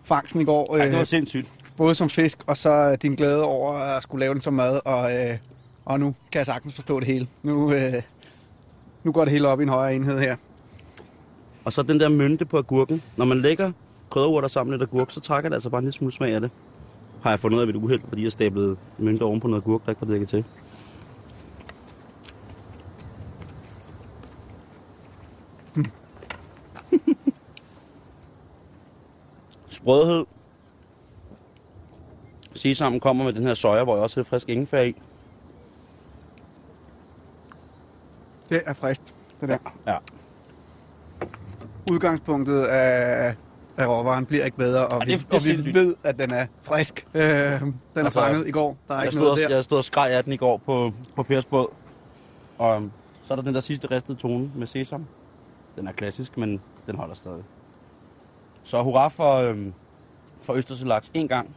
[0.02, 0.76] fangsten i går.
[0.76, 1.48] Ej, det var Øh, sindssygt.
[1.76, 4.80] både som fisk, og så din glæde over at skulle lave den som mad.
[4.84, 5.38] Og, øh,
[5.84, 7.28] og nu kan jeg sagtens forstå det hele.
[7.42, 8.02] Nu, øh,
[9.04, 10.36] nu går det hele op i en højere enhed her.
[11.64, 13.02] Og så den der mynte på agurken.
[13.16, 13.72] Når man lægger
[14.10, 16.50] krydderurter sammen med agurk, så trækker det altså bare en lille smule smag af det.
[17.22, 19.62] Har jeg fundet ud af ved et uheld, fordi jeg stablede mynte oven på noget
[19.62, 20.44] agurk, der ikke var dækket til.
[25.74, 25.86] Hmm.
[29.68, 30.24] Sprødhed.
[32.54, 34.94] Sesam kommer med den her soja, hvor jeg også har frisk ingefær i.
[38.48, 39.00] Det er frisk,
[39.40, 39.58] det der.
[39.86, 39.96] Ja.
[41.90, 43.34] Udgangspunktet af,
[43.76, 46.18] af råvaren bliver ikke bedre, og, vi, det er- det er og vi ved, at
[46.18, 47.06] den er frisk.
[47.14, 47.30] Øh, den
[47.94, 48.76] er Altså, fanget i går.
[48.88, 49.54] Der er Jeg ikke stod, noget der.
[49.56, 51.66] jeg stod og skreg af den i går på, på Pers båd.
[52.58, 52.90] Og øhm,
[53.24, 55.06] så er der den der sidste ristede tone med sesam.
[55.76, 57.42] Den er klassisk, men den holder stadig.
[58.62, 59.72] Så hurra for, øhm,
[60.42, 61.50] for Østersølaks en gang.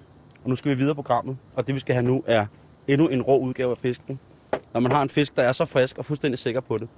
[0.43, 1.37] Og nu skal vi videre på programmet.
[1.55, 2.45] Og det vi skal have nu er
[2.87, 4.19] endnu en rå udgave af fisken.
[4.77, 6.89] Når man har en fisk, der er så frisk og fuldstændig sikker på det.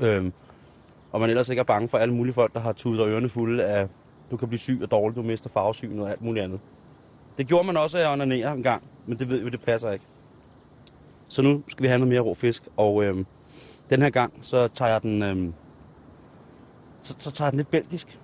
[0.00, 0.32] Øhm,
[1.12, 3.28] og man ellers ikke er bange for alle mulige folk, der har tudet og ørerne
[3.28, 3.88] fulde af,
[4.30, 6.60] du kan blive syg og dårlig, du mister farvesyn og alt muligt andet.
[7.38, 9.90] Det gjorde man også af at onanere en gang, men det ved vi, det passer
[9.90, 10.04] ikke.
[11.28, 13.26] Så nu skal vi have noget mere rå fisk, og øhm,
[13.90, 15.54] den her gang, så tager jeg den, øhm,
[17.02, 18.18] så, så tager jeg den lidt belgisk.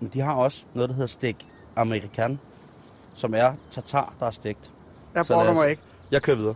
[0.00, 1.36] Men de har også noget, der hedder stek
[1.76, 2.38] american,
[3.14, 4.72] som er tartar, der er stegt.
[5.14, 5.82] Jeg brokker mig ikke.
[6.10, 6.54] Jeg kører videre.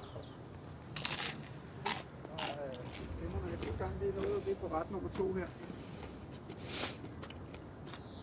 [4.47, 5.47] Det er på ret nummer to her.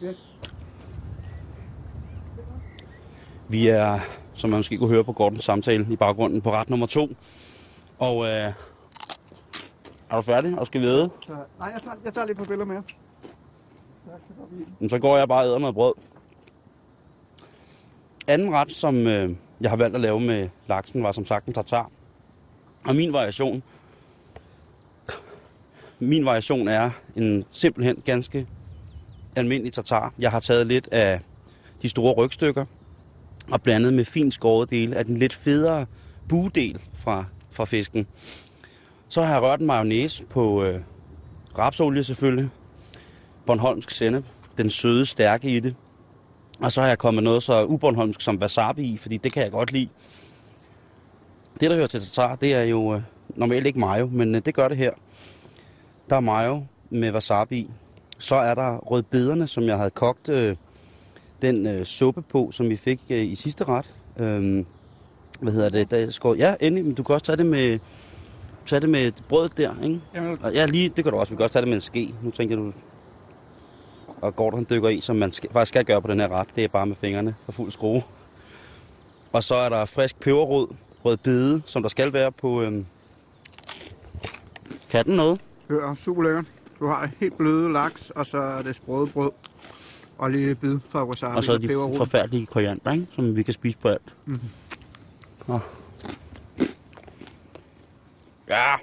[0.03, 0.35] Yes.
[3.47, 3.99] Vi er,
[4.33, 7.09] som man måske kunne høre på Gordons samtale i baggrunden, på ret nummer to.
[7.99, 8.53] Og øh,
[10.09, 11.09] er du færdig og skal vi æde?
[11.21, 12.83] Så, nej, jeg tager, jeg tager lige på billeder mere.
[14.79, 15.93] Jamen, så går jeg bare og æder noget brød.
[18.27, 21.53] Anden ret, som øh, jeg har valgt at lave med laksen, var som sagt en
[21.53, 21.89] tartar.
[22.85, 23.63] Og min variation,
[26.03, 28.47] min variation er en simpelthen ganske
[29.35, 30.13] almindelig tartar.
[30.19, 31.19] Jeg har taget lidt af
[31.81, 32.65] de store rygstykker
[33.51, 35.85] og blandet med fint skåret dele af den lidt federe
[36.29, 38.07] bugedel fra, fra fisken.
[39.07, 40.81] Så har jeg rørt en mayonnaise på øh,
[41.57, 42.49] rapsolie selvfølgelig,
[43.45, 44.25] Bornholmsk sennep,
[44.57, 45.75] den søde stærke i det.
[46.59, 49.51] Og så har jeg kommet noget så ubornholmsk som wasabi i, fordi det kan jeg
[49.51, 49.89] godt lide.
[51.59, 54.53] Det, der hører til tartar, det er jo øh, normalt ikke mayo, men øh, det
[54.53, 54.91] gør det her.
[56.09, 57.69] Der er mayo med wasabi.
[58.17, 60.55] Så er der rødbederne, som jeg havde kogt øh,
[61.41, 63.93] den øh, suppe på, som vi fik øh, i sidste ret.
[64.17, 64.65] Øhm,
[65.39, 65.91] hvad hedder det?
[65.91, 66.35] Der skår...
[66.35, 67.79] Ja, endelig, men du kan også tage det med,
[68.65, 70.01] tage det med brødet der, ikke?
[70.15, 71.31] Jamen, Og ja, lige, det kan du også.
[71.31, 72.13] Vi kan også tage det med en ske.
[72.21, 72.73] Nu tænker du...
[74.21, 76.47] Og Gordon han dykker i, som man skal, faktisk skal gøre på den her ret.
[76.55, 78.03] Det er bare med fingrene for fuld skrue.
[79.31, 80.67] Og så er der frisk peberrod,
[81.05, 82.61] rød bede, som der skal være på...
[82.61, 82.85] Øhm...
[84.89, 85.41] Kan den noget?
[85.67, 86.45] Det er super lækkert.
[86.79, 89.31] Du har helt bløde laks, og så er det sprøde brød.
[90.17, 91.97] Og lige bid fra wasabi Og så er de peberrod.
[91.97, 93.07] forfærdelige koriander, ikke?
[93.15, 94.13] som vi kan spise på alt.
[94.25, 94.49] Mm-hmm.
[95.53, 95.59] Oh.
[98.49, 98.75] Ja.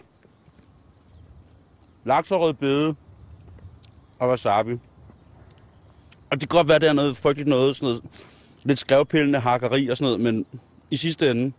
[2.04, 2.94] Laks og rødbede
[4.18, 4.72] og wasabi.
[6.30, 8.02] Og det kan godt være, det er noget frygteligt noget, sådan noget
[8.62, 10.46] lidt skrevpillende hakkeri og sådan noget, men
[10.90, 11.52] i sidste ende,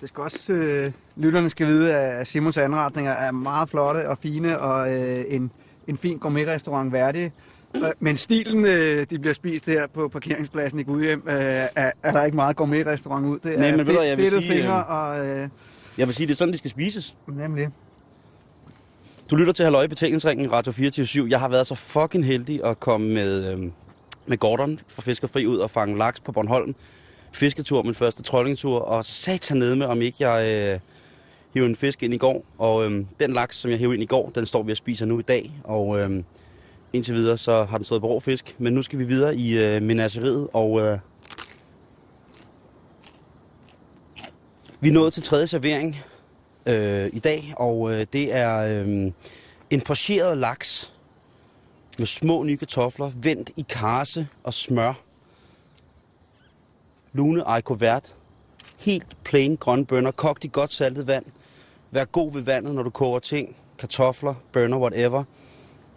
[0.00, 4.58] Det skal også, øh, lytterne skal vide, at Simons anretninger er meget flotte og fine,
[4.58, 5.50] og øh, en,
[5.86, 7.32] en fin gourmetrestaurant værdig.
[7.76, 12.12] Øh, Men stilen, øh, de bliver spist her på parkeringspladsen i Gudhjem, øh, er, er
[12.12, 13.38] der ikke meget gourmetrestaurant ud.
[13.38, 15.48] Det Nej, er men ved du jeg vil sige, fingre, øh, og øh,
[15.98, 17.14] jeg vil sige, det er sådan, de skal spises.
[17.26, 17.68] nemlig.
[19.30, 23.08] Du lytter til Halløj Betalingsringen, Radio 24 Jeg har været så fucking heldig at komme
[23.14, 23.56] med,
[24.26, 26.74] med Gordon fra Fiskerfri ud og fange laks på Bornholm.
[27.32, 30.80] Fisketur, min første trollingtur, og satan ned med, om ikke jeg øh,
[31.54, 32.44] hiver en fisk ind i går.
[32.58, 35.06] Og øh, den laks, som jeg hævde ind i går, den står vi og spiser
[35.06, 35.52] nu i dag.
[35.64, 36.22] Og øh,
[36.92, 38.56] indtil videre, så har den stået på rå fisk.
[38.58, 40.98] Men nu skal vi videre i øh, menageriet, og øh,
[44.80, 45.96] vi er nået til tredje servering
[46.66, 49.12] øh, i dag, og øh, det er øh,
[49.70, 50.92] en pocheret laks
[51.98, 55.09] med små nye kartofler, vendt i karse og smør.
[57.12, 58.14] Lune Ejkovert.
[58.78, 61.24] Helt plain grønne bønner, kogt i godt saltet vand.
[61.90, 63.56] Vær god ved vandet, når du koger ting.
[63.78, 65.24] Kartofler, bønner, whatever.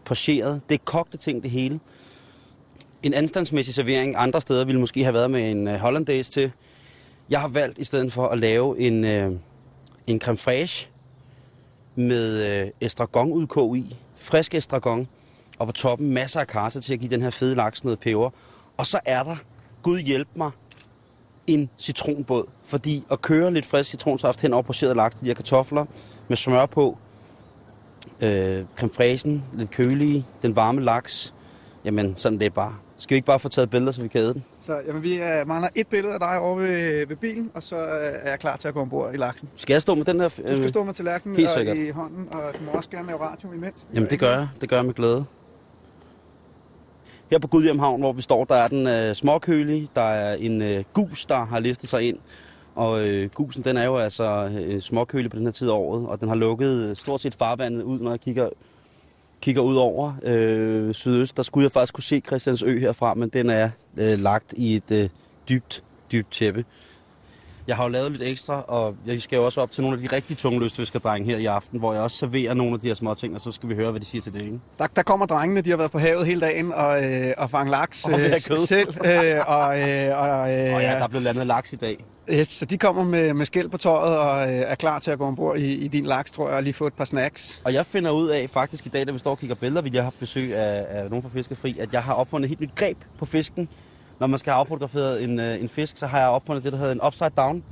[0.05, 0.61] Pocheret.
[0.69, 1.79] Det er kogte ting, det hele.
[3.03, 6.51] En anstandsmæssig servering andre steder ville måske have været med en øh, hollandaise til.
[7.29, 9.31] Jeg har valgt i stedet for at lave en, øh,
[10.07, 10.89] en creme fraiche
[11.95, 13.95] med øh, estragonudkog i.
[14.15, 15.07] Frisk estragon.
[15.59, 18.29] Og på toppen masser af karse til at give den her fede laks noget peber.
[18.77, 19.35] Og så er der,
[19.81, 20.51] Gud hjælp mig,
[21.47, 22.45] en citronbåd.
[22.65, 25.85] Fordi at køre lidt frisk citronsaft hen over pocheret laks, de her kartofler
[26.27, 26.97] med smør på,
[28.21, 31.33] øh, creme fraichen, lidt kølige, den varme laks.
[31.85, 32.75] Jamen, sådan det er bare.
[32.97, 34.43] Skal vi ikke bare få taget billeder, så vi kan æde den?
[34.59, 37.75] Så jamen, vi øh, mangler et billede af dig over ved, ved bilen, og så
[37.75, 37.85] øh,
[38.21, 39.49] er jeg klar til at gå ombord i laksen.
[39.55, 40.27] Skal jeg stå med den her?
[40.27, 43.53] Du skal stå med tallerkenen og i hånden, og du må også gerne lave radio
[43.53, 43.87] imens.
[43.93, 44.47] Jamen, det gør jeg.
[44.61, 45.25] Det gør jeg med glæde.
[47.33, 49.89] Her på Gudhjem Havn, hvor vi står, der er den øh, småkølig.
[49.95, 52.17] Der er en øh, gus, der har listet sig ind.
[52.75, 56.07] Og øh, gusen, den er jo altså øh, småkølig på den her tid af året.
[56.07, 58.49] Og den har lukket øh, stort set farvandet ud, når jeg kigger,
[59.41, 61.37] kigger ud over øh, sydøst.
[61.37, 64.91] Der skulle jeg faktisk kunne se Christiansø herfra, men den er øh, lagt i et
[64.91, 65.09] øh,
[65.49, 66.65] dybt, dybt tæppe.
[67.67, 70.09] Jeg har jo lavet lidt ekstra, og jeg skal jo også op til nogle af
[70.09, 72.95] de rigtig tunge lystfiskerdrenge her i aften, hvor jeg også serverer nogle af de her
[72.95, 74.59] små ting, og så skal vi høre, hvad de siger til det, ikke?
[74.79, 77.71] Der, der kommer drengene, de har været på havet hele dagen og, øh, og fange
[77.71, 78.65] laks Og have kød.
[78.67, 78.87] selv.
[79.05, 82.05] Øh, og, øh, og, øh, Og ja, der er blevet landet laks i dag.
[82.31, 85.17] yes, så de kommer med, med skæld på tøjet og øh, er klar til at
[85.17, 87.61] gå ombord i, i din laks, tror jeg, og lige få et par snacks.
[87.65, 89.89] Og jeg finder ud af, faktisk i dag, da vi står og kigger billeder, vi
[89.95, 92.75] har haft besøg af, af nogen fra Fiskefri, at jeg har opfundet et helt nyt
[92.75, 93.69] greb på fisken.
[94.19, 96.77] Når man skal have affotograferet en, øh, en fisk, så har jeg opfundet det, der
[96.77, 97.63] hedder en upside down.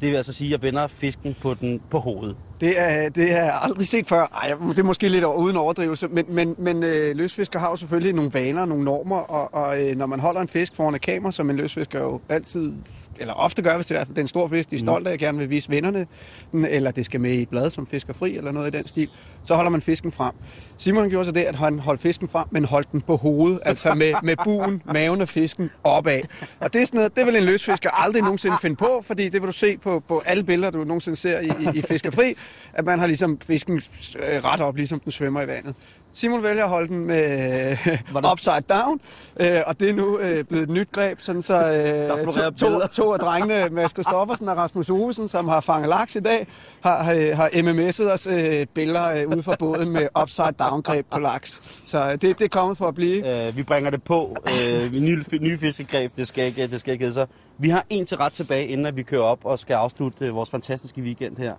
[0.00, 2.36] Det vil altså sige, at jeg vender fisken på, den, på hovedet.
[2.60, 4.20] Det er, det har jeg aldrig set før.
[4.20, 8.12] Ej, det er måske lidt uden overdrivelse, men, men, men øh, løsfisker har jo selvfølgelig
[8.12, 11.32] nogle vaner, nogle normer, og, og øh, når man holder en fisk foran et kamera,
[11.32, 12.72] som en løsfisker jo altid,
[13.20, 15.18] eller ofte gør, hvis det er, det er en stor fisk, de er stolte af,
[15.18, 16.06] gerne vil vise vennerne,
[16.52, 18.86] den, eller det skal med i et blad som fisker fri, eller noget i den
[18.86, 19.08] stil,
[19.44, 20.32] så holder man fisken frem.
[20.76, 23.94] Simon gjorde så det, at han holdt fisken frem, men holdt den på hovedet, altså
[23.94, 26.20] med, med buen, maven af fisken opad.
[26.60, 29.42] Og det er sådan noget, det vil en løsfisker aldrig nogensinde finde på, fordi det
[29.42, 32.34] vil du se på, på alle billeder, du nogensinde ser i, i, i Fiskerfri,
[32.72, 33.82] at man har ligesom fisken
[34.18, 35.74] øh, ret op, ligesom den svømmer i vandet.
[36.12, 37.76] Simon vælger at holde den med
[38.32, 39.00] upside down,
[39.40, 42.86] øh, og det er nu øh, blevet et nyt greb, sådan så øh, to, to,
[42.86, 46.46] to af drengene, Mads Kristoffersen og Rasmus Ovesen, som har fanget laks i dag,
[46.80, 51.06] har, har, har MMS'et os øh, billeder øh, ude fra båden med upside down greb
[51.12, 51.62] på laks.
[51.86, 53.46] Så det, det er kommet for at blive.
[53.46, 54.36] Øh, vi bringer det på.
[54.70, 57.26] Øh, nye, nye fiskegreb, det skal ikke, det skal ikke hedde sig.
[57.58, 60.34] Vi har en til ret tilbage, inden at vi kører op og skal afslutte øh,
[60.34, 61.54] vores fantastiske weekend her.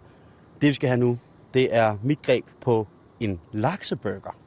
[0.61, 1.17] Det vi skal have nu,
[1.53, 2.87] det er mit greb på
[3.19, 4.40] en lakseburger.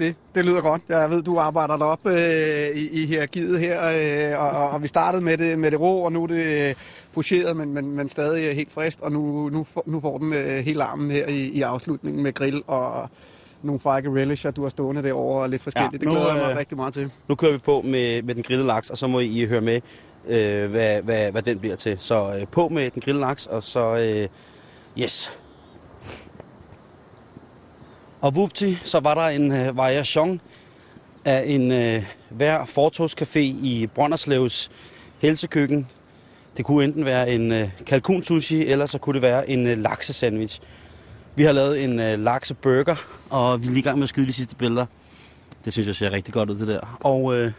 [0.00, 0.82] Det, det lyder godt.
[0.88, 4.88] Jeg ved, du arbejder derop øh, i, i hierarkiet her, øh, og, og, og vi
[4.88, 6.74] startede med det, med det rå, og nu er det øh,
[7.14, 10.58] pocheret, men, men, men stadig helt frist, og nu, nu, får, nu får den øh,
[10.58, 13.10] hele armen her i, i afslutningen med grill og
[13.62, 15.92] nogle frække relisher, du har stående derovre, og lidt forskelligt.
[15.92, 17.10] Ja, det nu, glæder jeg mig øh, rigtig meget til.
[17.28, 19.80] Nu kører vi på med, med den grillede laks, og så må I høre med,
[20.28, 21.98] øh, hvad, hvad, hvad den bliver til.
[21.98, 23.96] Så øh, på med den grillede laks, og så...
[23.96, 24.28] Øh,
[25.02, 25.32] yes.
[28.20, 30.40] Og vupti, så var der en øh, variation
[31.24, 34.70] af en øh, hver fortogscafé i Brønderslevs
[35.18, 35.88] helsekøkken.
[36.56, 39.78] Det kunne enten være en øh, kalkun sushi, eller så kunne det være en øh,
[39.78, 40.60] laksesandwich.
[41.34, 42.96] Vi har lavet en øh, lakseburger,
[43.30, 44.86] og vi er lige i gang med at skyde de sidste billeder.
[45.64, 46.98] Det synes jeg ser rigtig godt ud, det der.
[47.00, 47.52] Og øh,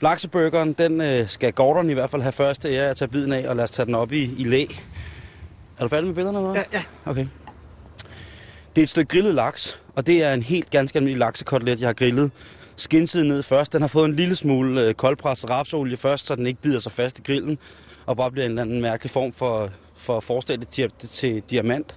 [0.00, 3.48] lakseburgeren, den øh, skal Gordon i hvert fald have første ære at tage biden af,
[3.48, 4.66] og lad os tage den op i, i læ.
[5.78, 6.54] Er du færdig med billederne, eller?
[6.54, 7.10] Ja, ja.
[7.10, 7.26] Okay.
[8.76, 11.88] Det er et stykke grillet laks, og det er en helt ganske almindelig laksekotelet, jeg
[11.88, 12.30] har grillet.
[12.76, 13.72] Skinsiden ned først.
[13.72, 16.92] Den har fået en lille smule øh, koldpresset rapsolie først, så den ikke bider sig
[16.92, 17.58] fast i grillen,
[18.06, 21.96] og bare bliver en eller anden mærkelig form for, for forestillet til, til diamant.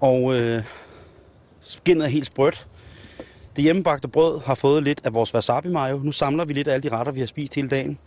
[0.00, 0.62] Og øh,
[1.60, 2.66] skinnet er helt sprødt.
[3.56, 5.98] Det hjemmebagte brød har fået lidt af vores wasabi mayo.
[5.98, 7.98] Nu samler vi lidt af alle de retter, vi har spist hele dagen.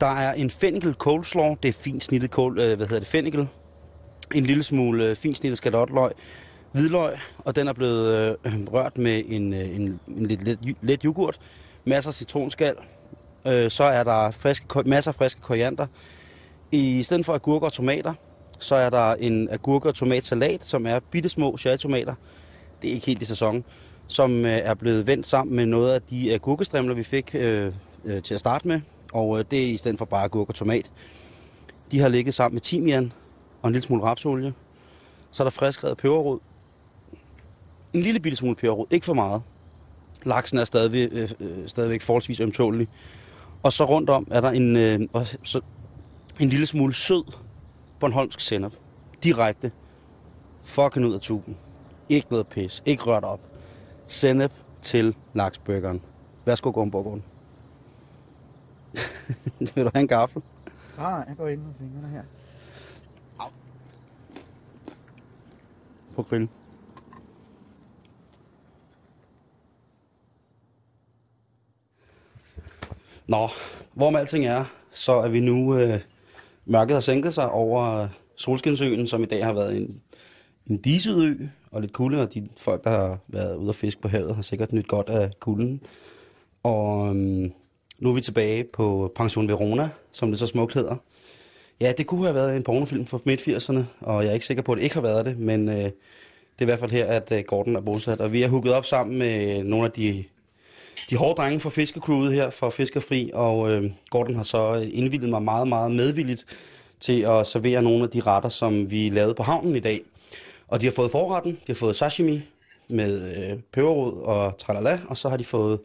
[0.00, 1.54] Der er en fennikel coleslaw.
[1.62, 3.48] Det er fint snittet kål, øh, hvad hedder det, fennikel.
[4.34, 6.12] En lille smule øh, fint snittet skalotløg.
[6.76, 11.02] Hvidløg, og den er blevet øh, rørt med en, øh, en, en lidt let, let
[11.02, 11.38] yoghurt.
[11.84, 12.74] Masser af citronskal.
[13.46, 15.86] Øh, så er der friske, masser af friske koriander.
[16.72, 18.14] I stedet for agurker og tomater,
[18.58, 22.14] så er der en agurke- og tomatsalat, som er bitte små cherrytomater.
[22.82, 23.64] Det er ikke helt i sæson.
[24.06, 27.72] Som øh, er blevet vendt sammen med noget af de agurkestrimler, vi fik øh,
[28.04, 28.80] øh, til at starte med.
[29.12, 30.90] Og øh, det er i stedet for bare agurk og tomat.
[31.90, 33.12] De har ligget sammen med timian
[33.62, 34.54] og en lille smule rapsolie.
[35.30, 36.38] Så er der friskrevet peberrod.
[37.96, 39.42] En lille bitte smule peberrod, ikke for meget.
[40.24, 42.88] Laksen er stadigvæk, øh, øh, stadigvæk forholdsvis ømtålig.
[43.62, 45.00] Og så rundt om er der en, øh,
[45.42, 45.60] så,
[46.40, 47.24] en lille smule sød
[48.00, 48.72] Bornholmsk sennep.
[49.22, 49.72] Direkte.
[50.64, 51.56] Fucking ud af tuben.
[52.08, 52.82] Ikke noget pis.
[52.86, 53.40] Ikke rørt op.
[54.06, 56.02] Sennep til laksburgeren.
[56.44, 57.22] Værsgo, Gormborgården.
[59.74, 60.42] Vil du have en gaffel?
[60.98, 62.22] Nej, nej, jeg går ind med fingrene her.
[66.14, 66.50] På grillen.
[73.26, 73.48] Nå,
[73.94, 75.78] hvorom alting er, så er vi nu...
[75.78, 76.00] Øh,
[76.66, 80.00] mørket har sænket sig over øh, Solskinsøen, som i dag har været en,
[80.66, 81.34] en diset ø,
[81.70, 84.42] og lidt kulde, og de folk, der har været ude at fiske på havet, har
[84.42, 85.80] sikkert nyt godt af kulden.
[86.62, 87.52] Og øhm,
[87.98, 90.96] nu er vi tilbage på Pension Verona, som det så smukt hedder.
[91.80, 94.72] Ja, det kunne have været en pornofilm fra midt-80'erne, og jeg er ikke sikker på,
[94.72, 95.92] at det ikke har været det, men øh, det
[96.58, 98.20] er i hvert fald her, at øh, Gordon er bosat.
[98.20, 100.24] Og vi er hugget op sammen med nogle af de,
[101.10, 105.42] de hårde drenge fra fiskecrewet her, fra Fiskerfri, og øh, Gordon har så indvildet mig
[105.42, 106.46] meget, meget medvilligt
[107.00, 110.02] til at servere nogle af de retter, som vi lavede på havnen i dag.
[110.68, 112.42] Og de har fået forretten, de har fået sashimi
[112.88, 115.80] med øh, peberrod og tralala, og så har de fået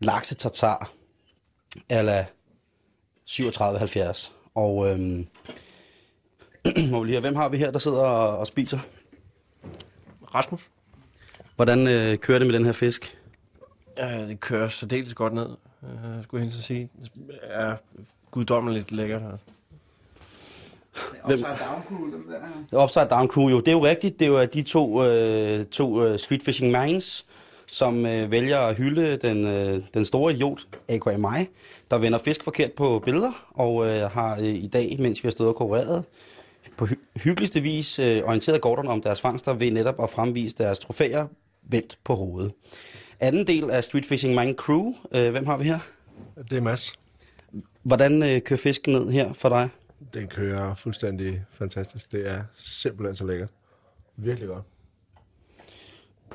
[0.00, 0.92] lakse tartar
[1.88, 2.26] ala
[3.30, 4.32] 37,70.
[4.54, 5.26] Og øhm,
[6.90, 8.78] må vi lige have, hvem har vi her, der sidder og, og spiser?
[10.34, 10.70] Rasmus?
[11.56, 13.18] Hvordan øh, kører det med den her fisk?
[13.98, 15.48] Ja, det kører særdeles godt ned,
[15.82, 16.88] øh, skulle jeg helt sige.
[17.00, 17.10] Det
[17.42, 17.76] er
[18.30, 19.22] guddommeligt lækkert.
[19.22, 19.44] Altså.
[21.24, 22.30] Upside down cool, dem
[22.70, 22.82] der.
[22.84, 24.18] Upside Down Crew, jo, det er jo rigtigt.
[24.20, 27.26] Det er jo de to, øh, to øh, street fishing minds,
[27.66, 31.16] som øh, vælger at hylde den, øh, den store idiot, a.k.a.
[31.16, 31.48] mig,
[31.90, 35.30] der vender fisk forkert på billeder, og øh, har øh, i dag, mens vi har
[35.30, 36.04] stået og konkurreret,
[36.76, 40.78] på hy- hyggeligste vis øh, orienteret Gordon om deres fangster ved netop at fremvise deres
[40.78, 41.26] trofæer
[41.62, 42.52] vendt på hovedet.
[43.20, 45.78] Anden del af Street Fishing Mind Crew, øh, hvem har vi her?
[46.50, 46.92] Det er Mads.
[47.82, 49.68] Hvordan øh, kører fisken ned her for dig?
[50.14, 52.12] Den kører fuldstændig fantastisk.
[52.12, 53.48] Det er simpelthen så lækkert.
[54.16, 54.64] Virkelig godt.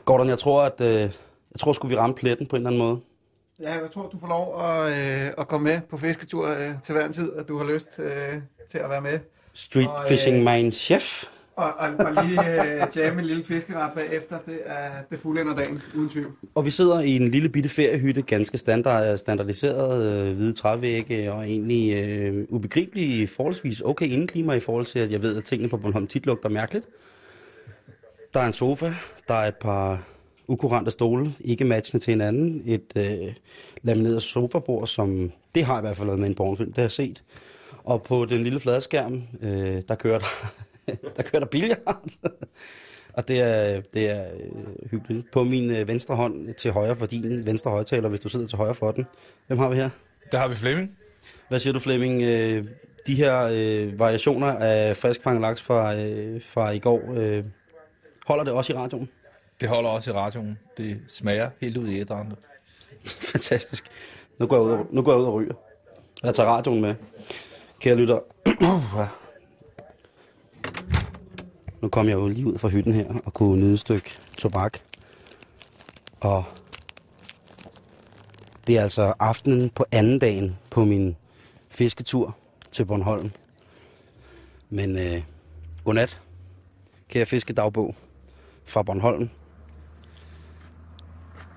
[0.06, 1.02] Gordon, jeg tror, at øh,
[1.52, 3.00] jeg tror, skulle vi ramme pletten på en eller anden måde.
[3.62, 6.94] Ja, jeg tror, du får lov at, øh, at komme med på fisketur øh, til
[6.94, 8.41] hver en tid, at du har lyst øh,
[8.72, 9.20] til at være med.
[9.54, 11.24] Street Og, øh, Fishing Mind Chef.
[11.62, 15.82] Og, og, og lige øh, jamme en lille fiskeret bagefter, det er det fulde dagen,
[15.95, 16.32] uden tvivl.
[16.56, 21.34] Og vi sidder i en lille bitte feriehytte, ganske standard, øh, standardiseret, øh, hvide trævægge
[21.34, 25.69] og egentlig øh, ubegribelig forholdsvis okay indeklima i forhold til, at jeg ved, at tingene
[25.69, 26.88] på Bornholm tit lugter mærkeligt.
[28.34, 28.93] Der er en sofa,
[29.28, 30.04] der er et par
[30.47, 33.34] ukurante stole, ikke matchende til hinanden, et øh,
[33.82, 36.84] lamineret sofabord, som det har jeg i hvert fald lavet med en pornofilm, det har
[36.84, 37.24] jeg set.
[37.84, 40.54] Og på den lille fladskærm, øh, der kører der,
[41.17, 42.04] der, kører der billard.
[43.13, 45.32] Og det er, det er øh, hyggeligt.
[45.32, 48.58] På min øh, venstre hånd til højre for din venstre højtaler, hvis du sidder til
[48.58, 49.06] højre for den.
[49.48, 49.90] Hvem har vi her?
[50.32, 50.98] Der har vi Flemming.
[51.48, 52.21] Hvad siger du, Flemming?
[52.21, 52.65] Øh,
[53.08, 57.44] de her øh, variationer af friskfanget laks fra, øh, fra i går, øh,
[58.25, 59.10] holder det også i radioen?
[59.62, 60.60] Det holder også i radioen.
[60.77, 62.36] Det smager helt ud i ædrene.
[63.32, 63.86] Fantastisk.
[64.40, 65.54] Nu går jeg ud og, nu går jeg ud og ryger.
[66.23, 66.96] Jeg tager radioen med.
[67.79, 68.19] Kære lytter.
[71.82, 74.79] nu kom jeg jo lige ud fra hytten her og kunne nyde et stykke tobak.
[76.19, 76.44] Og
[78.67, 81.15] det er altså aftenen på anden dagen på min
[81.69, 82.38] fisketur
[82.71, 83.32] til Bornholm.
[84.69, 85.23] Men øh,
[85.84, 86.21] godnat,
[87.10, 87.96] kære fiskedagbog
[88.65, 89.29] fra Bornholm.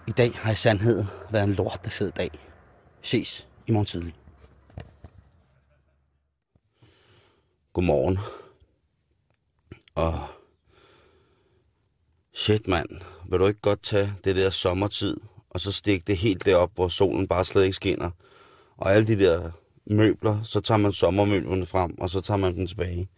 [0.06, 2.30] I dag har i sandhed været en lortefed dag.
[3.02, 4.14] Ses i morgen tidlig.
[7.72, 8.18] Godmorgen.
[9.94, 10.28] Og
[12.32, 12.88] shit mand,
[13.28, 15.16] vil du ikke godt tage det der sommertid,
[15.50, 18.10] og så stikke det helt derop, hvor solen bare slet ikke skinner.
[18.76, 19.50] Og alle de der
[19.86, 23.08] møbler, så tager man sommermøblerne frem, og så tager man dem tilbage.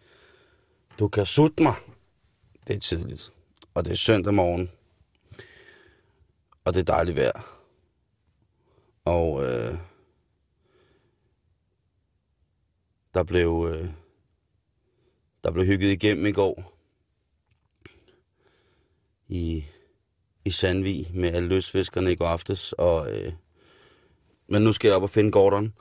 [0.98, 1.74] Du kan sutte mig.
[2.66, 3.32] Det er tidligt.
[3.74, 4.70] Og det er søndag morgen.
[6.64, 7.62] Og det er dejligt vejr.
[9.04, 9.78] Og øh,
[13.14, 13.90] der blev øh,
[15.46, 16.72] der blev hygget igennem i går
[19.28, 19.64] i,
[20.44, 22.72] i Sandvig med alle løsfiskerne i går aftes.
[22.72, 23.32] Og, øh,
[24.48, 25.72] men nu skal jeg op og finde Gordon.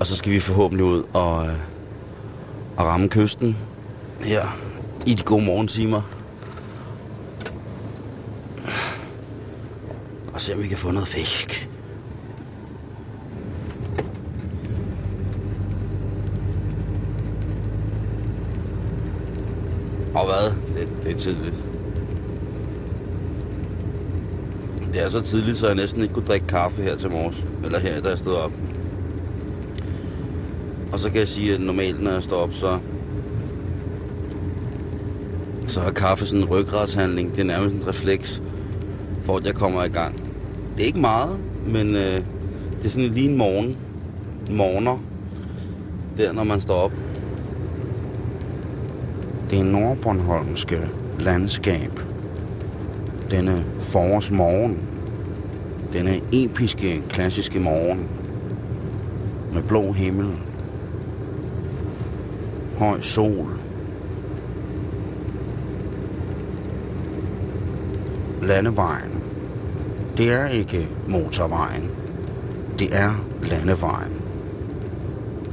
[0.00, 1.58] Og så skal vi forhåbentlig ud og, øh,
[2.76, 3.56] og ramme kysten
[4.20, 4.46] her
[5.06, 6.02] i de gode morgentimer.
[10.34, 11.73] Og se om vi kan få noget fisk.
[20.14, 20.50] Og hvad?
[20.80, 21.54] Det, det er tidligt.
[24.92, 27.46] Det er så tidligt, så jeg næsten ikke kunne drikke kaffe her til morges.
[27.64, 28.52] Eller her, da jeg stod op.
[30.92, 32.78] Og så kan jeg sige, at normalt, når jeg står op, så...
[35.66, 37.32] Så er kaffe sådan en ryggradshandling.
[37.32, 38.42] Det er nærmest en refleks,
[39.22, 40.14] for at jeg kommer i gang.
[40.76, 41.36] Det er ikke meget,
[41.66, 42.24] men øh,
[42.78, 43.76] det er sådan lige en morgen.
[44.50, 44.98] Morgener.
[46.16, 46.92] Der, når man står op.
[49.54, 50.88] Det nordbornholmske
[51.18, 52.00] landskab.
[53.30, 54.78] Denne forårsmorgen.
[55.92, 58.08] Denne episke, klassiske morgen.
[59.52, 60.30] Med blå himmel.
[62.78, 63.48] Høj sol.
[68.42, 69.22] Landevejen.
[70.16, 71.90] Det er ikke motorvejen.
[72.78, 74.12] Det er landevejen.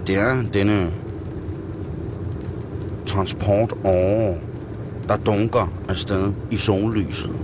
[0.07, 0.91] Det er denne
[3.11, 4.35] transport over,
[5.07, 7.35] der dunker afsted i sollyset.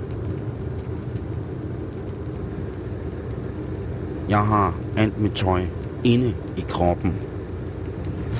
[4.30, 5.66] Jeg har alt mit tøj
[6.04, 7.14] inde i kroppen.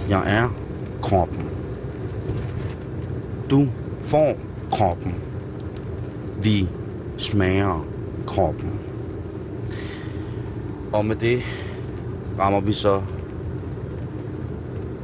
[0.10, 0.50] Jeg er
[1.02, 1.50] kroppen.
[3.50, 3.68] Du
[4.02, 4.36] får
[4.72, 5.16] kroppen.
[6.42, 6.68] Vi
[7.18, 7.86] smager
[8.28, 8.80] kroppen.
[10.94, 11.42] Og med det
[12.40, 13.02] rammer vi så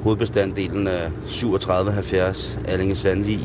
[0.04, 3.40] hovedbestanddelen af 3770 Allinge Sandvig.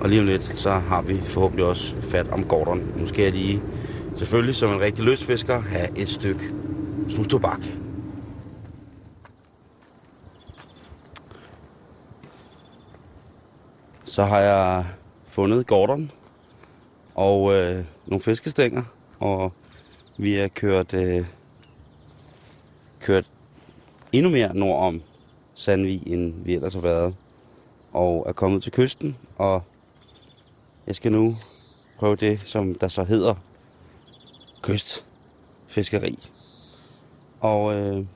[0.00, 2.92] Og lige om lidt, så har vi forhåbentlig også fat om Gordon.
[2.96, 3.62] Nu skal jeg lige,
[4.16, 6.44] selvfølgelig som en rigtig løsfisker, have et stykke
[7.08, 7.60] snustobak.
[14.04, 14.84] Så har jeg
[15.28, 16.10] fundet Gordon
[17.14, 18.82] og øh, nogle fiskestænger,
[19.20, 19.52] og
[20.16, 21.26] vi er kørt, øh,
[23.00, 23.24] kørt
[24.12, 25.02] endnu mere nord om
[25.54, 27.16] Sandvig, end vi ellers har været.
[27.92, 29.62] Og er kommet til kysten, og
[30.86, 31.36] jeg skal nu
[31.98, 33.34] prøve det, som der så hedder
[34.62, 36.30] kystfiskeri.
[37.40, 38.06] Og, øh,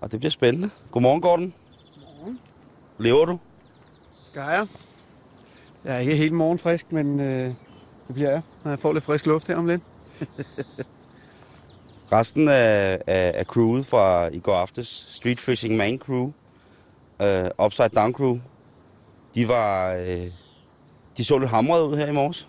[0.00, 0.70] og det bliver spændende.
[0.90, 1.54] Godmorgen, Gordon.
[1.94, 2.40] Godmorgen.
[2.98, 3.38] Lever du?
[4.34, 4.66] Gør jeg.
[5.84, 7.54] Jeg er ikke helt morgenfrisk, men øh,
[8.06, 9.82] det bliver jeg, når jeg får lidt frisk luft her om lidt.
[12.14, 16.32] Resten af, af, af crewet fra i går aftes, Street Fishing Main Crew,
[17.20, 18.38] uh, Upside Down Crew,
[19.34, 20.26] de var, uh,
[21.16, 22.48] de så lidt hamret ud her i morges.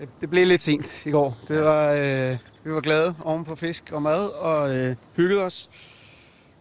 [0.00, 1.36] Det, det blev lidt sent i går.
[1.48, 5.70] Det var, øh, vi var glade oven på fisk og mad og øh, hyggede os.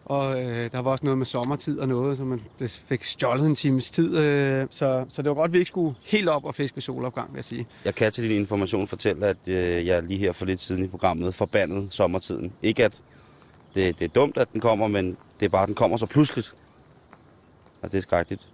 [0.09, 3.55] Og øh, der var også noget med sommertid og noget, så man fik stjålet en
[3.55, 4.17] times tid.
[4.17, 6.81] Øh, så, så det var godt, at vi ikke skulle helt op og fiske ved
[6.81, 7.67] solopgang, vil jeg sige.
[7.85, 10.87] Jeg kan til din information fortælle, at øh, jeg lige her for lidt siden i
[10.87, 12.53] programmet forbandet sommertiden.
[12.63, 13.01] Ikke at
[13.75, 16.05] det, det er dumt, at den kommer, men det er bare, at den kommer så
[16.05, 16.53] pludseligt.
[17.81, 18.47] Og det er skrækkeligt.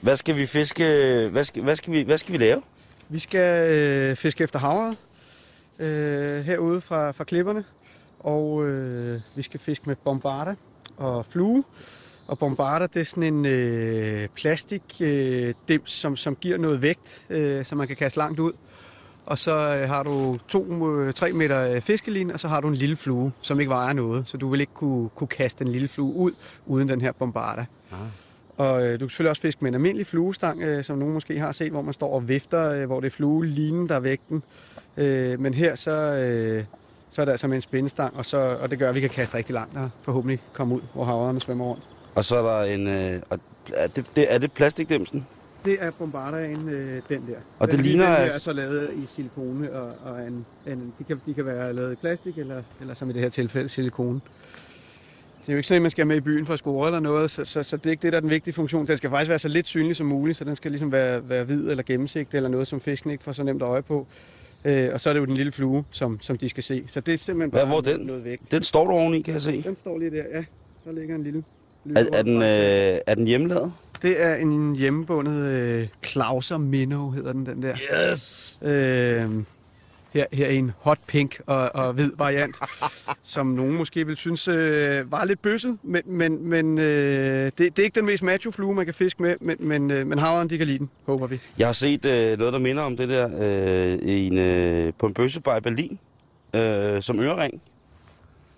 [0.00, 0.84] Hvad skal vi fiske?
[1.32, 2.62] Hvad skal, hvad skal, vi, hvad skal vi lave?
[3.08, 4.96] Vi skal øh, fiske efter havret
[5.78, 7.64] øh, herude fra, fra klipperne.
[8.20, 10.54] Og øh, vi skal fiske med bombarder
[10.98, 11.64] og flue.
[12.26, 17.26] Og bombarder, det er sådan en øh, plastikdims, øh, dims, som, som giver noget vægt,
[17.30, 18.52] øh, som man kan kaste langt ud.
[19.26, 22.96] Og så øh, har du 2-3 meter øh, fiskelin, og så har du en lille
[22.96, 24.28] flue, som ikke vejer noget.
[24.28, 26.32] Så du vil ikke kunne, kunne kaste en lille flue ud,
[26.66, 27.64] uden den her bombarder.
[28.56, 31.38] Og øh, du kan selvfølgelig også fiske med en almindelig fluestang, øh, som nogen måske
[31.38, 34.42] har set, hvor man står og vifter, øh, hvor det er fluelinen, der er vægten.
[34.96, 36.64] Øh, men her så, øh,
[37.10, 39.10] så er det altså med en spændestang, og, så, og det gør, at vi kan
[39.10, 41.82] kaste rigtig langt og forhåbentlig komme ud, hvor havrederne svømmer rundt.
[42.14, 42.86] Og så er der en...
[42.86, 43.40] Øh, og
[43.74, 45.26] er, det, det, er det plastikdæmsen?
[45.64, 47.36] Det er bombardaen, øh, den der.
[47.58, 50.92] Og det den, ligner Den her er så lavet i silikone, og, og en, en,
[50.98, 53.68] de, kan, de kan være lavet i plastik, eller, eller som i det her tilfælde
[53.68, 54.20] silikone.
[55.40, 57.00] Det er jo ikke sådan, at man skal med i byen for at score eller
[57.00, 58.86] noget, så, så, så det er ikke det, der er den vigtige funktion.
[58.86, 61.44] Den skal faktisk være så lidt synlig som muligt, så den skal ligesom være, være
[61.44, 64.06] hvid eller gennemsigtig, eller noget, som fisken ikke får så nemt øje på.
[64.64, 66.84] Øh, og så er det jo den lille flue, som, som de skal se.
[66.88, 68.00] Så det er simpelthen bare hvor er den?
[68.00, 68.40] noget væk.
[68.50, 69.62] Den står der oveni, kan jeg se.
[69.62, 70.44] Den står lige der, ja.
[70.84, 71.44] Der ligger en lille...
[71.96, 73.72] Er, er, den, øh, er den hjemmelavet?
[74.02, 77.74] Det er en hjemmebundet øh, Clauser Minnow, hedder den, den der.
[78.12, 78.58] Yes!
[78.62, 79.24] Øh,
[80.18, 82.56] her, her i en hot pink og, og hvid variant,
[83.22, 87.78] som nogen måske vil synes øh, var lidt bøsset, men, men, men øh, det, det
[87.78, 90.50] er ikke den mest macho flue, man kan fiske med, men, men, øh, men havren,
[90.50, 91.40] de kan lide den, håber vi.
[91.58, 95.14] Jeg har set øh, noget, der minder om det der øh, en, øh, på en
[95.14, 95.98] bøssebar i Berlin,
[96.54, 97.62] øh, som ørering.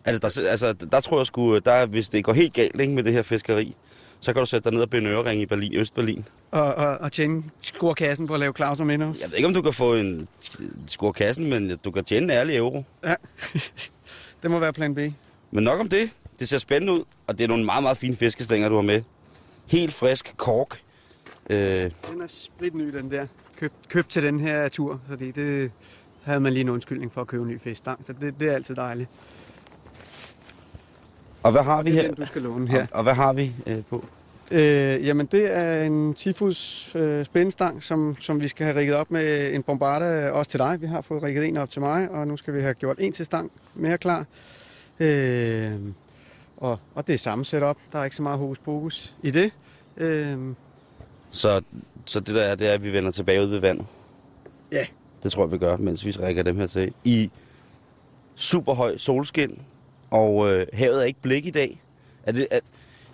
[0.04, 3.02] Altså, der, altså, der tror jeg sgu, der, hvis det går helt galt ikke, med
[3.02, 3.76] det her fiskeri,
[4.20, 6.24] så kan du sætte dig ned og binde ørering i Berlin, Østberlin.
[6.50, 9.20] Og, og, og tjene score kassen på at lave Clauser Minnows.
[9.20, 10.28] Jeg ved ikke, om du kan få en
[10.86, 12.84] score kassen, men du kan tjene en ærlig euro.
[13.04, 13.14] Ja,
[14.42, 14.98] det må være plan B.
[15.50, 16.10] Men nok om det.
[16.38, 19.02] Det ser spændende ud, og det er nogle meget, meget fine fiskestænger, du har med.
[19.66, 20.80] Helt frisk kork.
[21.50, 21.58] Øh,
[22.10, 23.26] Den er spritny, den der.
[23.56, 25.70] Købt, købt til den her tur, fordi det
[26.22, 28.52] havde man lige en undskyldning for at købe en ny fiskstang, så det, det er
[28.52, 29.08] altid dejligt.
[31.42, 32.02] Og hvad har vi er her?
[32.02, 32.82] den, du skal låne her.
[32.82, 34.04] Og, og hvad har vi øh, på?
[34.52, 39.10] Øh, jamen, det er en Tifus øh, spændestang, som, som vi skal have rigget op
[39.10, 40.80] med en bombarda også til dig.
[40.80, 43.12] Vi har fået rigget en op til mig, og nu skal vi have gjort en
[43.12, 44.24] til stang mere klar.
[45.00, 45.72] Øh,
[46.56, 47.76] og, og det er samme setup.
[47.92, 49.50] Der er ikke så meget hokus pokus i det.
[49.96, 50.38] Øh,
[51.30, 51.62] Så,
[52.04, 53.86] så det der er, det er, at vi vender tilbage ud ved vandet.
[54.72, 54.84] Ja.
[55.22, 56.92] Det tror jeg, vi gør, mens vi rækker dem her til.
[57.04, 57.30] I
[58.34, 59.58] super høj solskin,
[60.10, 61.82] og øh, havet er ikke blik i dag.
[62.22, 62.60] Er det, er,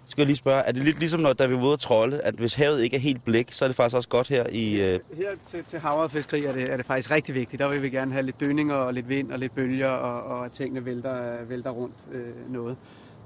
[0.09, 2.21] skal jeg lige spørge, er det lidt ligesom, når da vi var ude at trolde,
[2.21, 4.81] at hvis havet ikke er helt blik, så er det faktisk også godt her i...
[4.81, 7.61] Øh, her til, til havrefiskeri er det, er det faktisk rigtig vigtigt.
[7.61, 10.45] Der vil vi gerne have lidt dønninger og lidt vind og lidt bølger, og, og
[10.45, 12.77] at tingene vælter, vælter rundt øh, noget.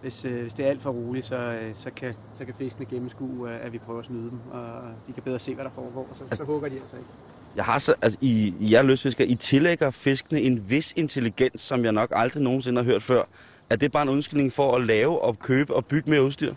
[0.00, 2.86] Hvis, øh, hvis det er alt for roligt, så, øh, så, kan, så kan fiskene
[2.86, 5.70] gennemskue, øh, at vi prøver at snyde dem, og de kan bedre se, hvad der
[5.74, 7.08] foregår, så, så hugger de altså ikke.
[7.56, 11.84] jeg har så, altså, I, I er lystfisker, I tillægger fiskene en vis intelligens, som
[11.84, 13.24] jeg nok aldrig nogensinde har hørt før.
[13.70, 16.54] Er det bare en undskyldning for at lave og købe og bygge mere udstyr?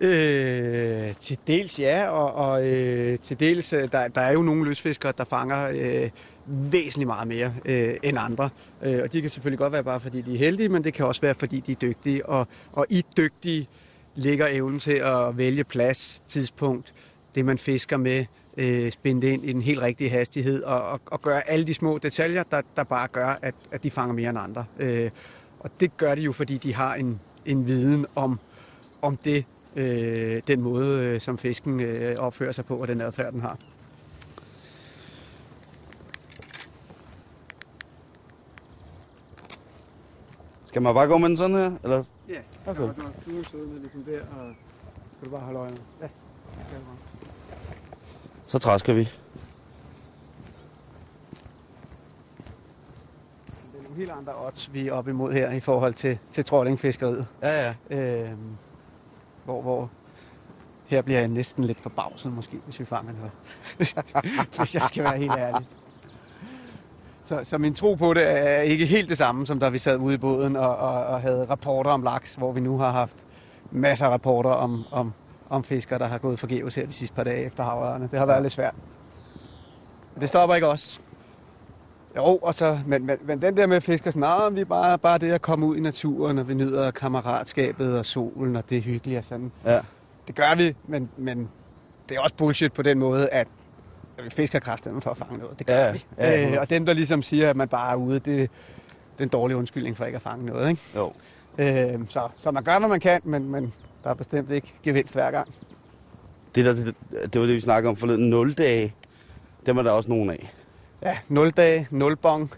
[0.00, 4.64] Øh, til dels ja, og, og øh, til dels, øh, der, der er jo nogle
[4.64, 6.10] løsfiskere, der fanger øh,
[6.46, 8.50] væsentligt meget mere øh, end andre.
[8.82, 11.06] Øh, og de kan selvfølgelig godt være bare fordi de er heldige, men det kan
[11.06, 12.26] også være fordi de er dygtige.
[12.26, 13.68] Og, og i dygtige
[14.14, 16.94] ligger evnen til at vælge plads, tidspunkt,
[17.34, 18.24] det man fisker med,
[18.56, 21.74] øh, spænde det ind i den helt rigtige hastighed, og, og, og gøre alle de
[21.74, 24.64] små detaljer, der, der bare gør, at, at de fanger mere end andre.
[24.78, 25.10] Øh,
[25.62, 28.40] og det gør de jo, fordi de har en, en viden om,
[29.02, 29.44] om det,
[29.76, 33.58] øh, den måde, øh, som fisken øh, opfører sig på, og den adfærd, den har.
[40.66, 41.72] Skal man bare gå med den sådan her?
[41.84, 42.04] Eller?
[42.28, 42.80] Ja, Okay.
[42.82, 44.52] du har fluen siddende ligesom der, og
[45.16, 45.78] skal du bare holde øje med.
[46.00, 46.06] Ja,
[46.58, 46.96] det skal du bare.
[48.46, 49.00] Så træsker vi.
[49.00, 49.08] Det
[53.78, 57.26] er nogle helt andre odds, vi er op imod her i forhold til, til trollingfiskeriet.
[57.42, 57.96] Ja, ja.
[57.96, 58.30] Øh,
[59.44, 59.90] hvor, hvor
[60.86, 63.32] her bliver jeg næsten lidt forbavset måske, hvis vi fanger noget.
[64.58, 65.66] hvis jeg skal være helt ærlig.
[67.24, 69.98] Så, så min tro på det er ikke helt det samme, som da vi sad
[69.98, 73.16] ude i båden og, og, og havde rapporter om laks, hvor vi nu har haft
[73.70, 75.12] masser af rapporter om, om,
[75.48, 78.08] om fiskere, der har gået forgæves her de sidste par dage efter havørerne.
[78.10, 78.74] Det har været lidt svært.
[80.14, 81.01] Men det stopper ikke os.
[82.16, 84.98] Jo, og så, men, men, men den der med fisker, sådan, nah, vi er bare,
[84.98, 88.78] bare det at komme ud i naturen, og vi nyder kammeratskabet og solen, og det
[88.78, 89.52] er hyggeligt og sådan.
[89.64, 89.80] Ja.
[90.26, 91.48] Det gør vi, men, men
[92.08, 93.48] det er også bullshit på den måde, at
[94.24, 95.58] vi fisker kraften for at fange noget.
[95.58, 96.04] Det gør Ja, vi.
[96.18, 98.48] ja, øh, og dem, der ligesom siger, at man bare er ude, det, det
[99.18, 100.68] er en dårlig undskyldning for ikke at fange noget.
[100.70, 100.82] Ikke?
[100.96, 101.12] Jo.
[101.58, 103.72] Øh, så, så man gør, hvad man kan, men, men
[104.04, 105.48] der er bestemt ikke gevinst hver gang.
[106.54, 106.94] Det, der, det,
[107.32, 108.30] det var det, vi snakkede om forleden.
[108.30, 108.94] 0 dage.
[109.66, 110.54] Dem er der også nogen af.
[111.02, 112.50] Ja, 0 dage, 0 bong,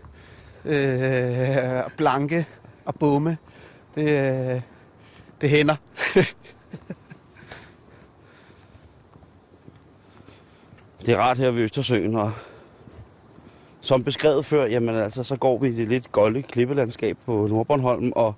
[0.64, 2.46] øh, blanke
[2.84, 3.38] og bomme.
[3.94, 4.60] Det, øh,
[5.40, 5.76] det hænder.
[11.06, 12.32] Det er rart her ved Østersøen, og
[13.80, 18.12] som beskrevet før, jamen altså, så går vi i det lidt golde klippelandskab på Nordbornholm,
[18.16, 18.34] og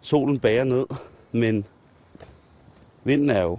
[0.00, 0.86] solen bager ned,
[1.32, 1.64] men
[3.04, 3.58] vinden er jo,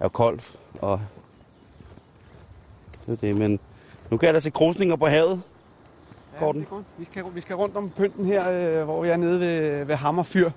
[0.00, 0.40] er jo kold,
[0.80, 1.00] og
[3.06, 3.60] det er det, men
[4.10, 5.42] nu kan jeg da se krusninger på havet.
[6.38, 6.60] Gordon?
[6.60, 6.84] det er godt.
[6.98, 9.94] Vi skal, vi skal rundt om pynten her, øh, hvor vi er nede ved, ved
[9.96, 10.50] Hammerfyr.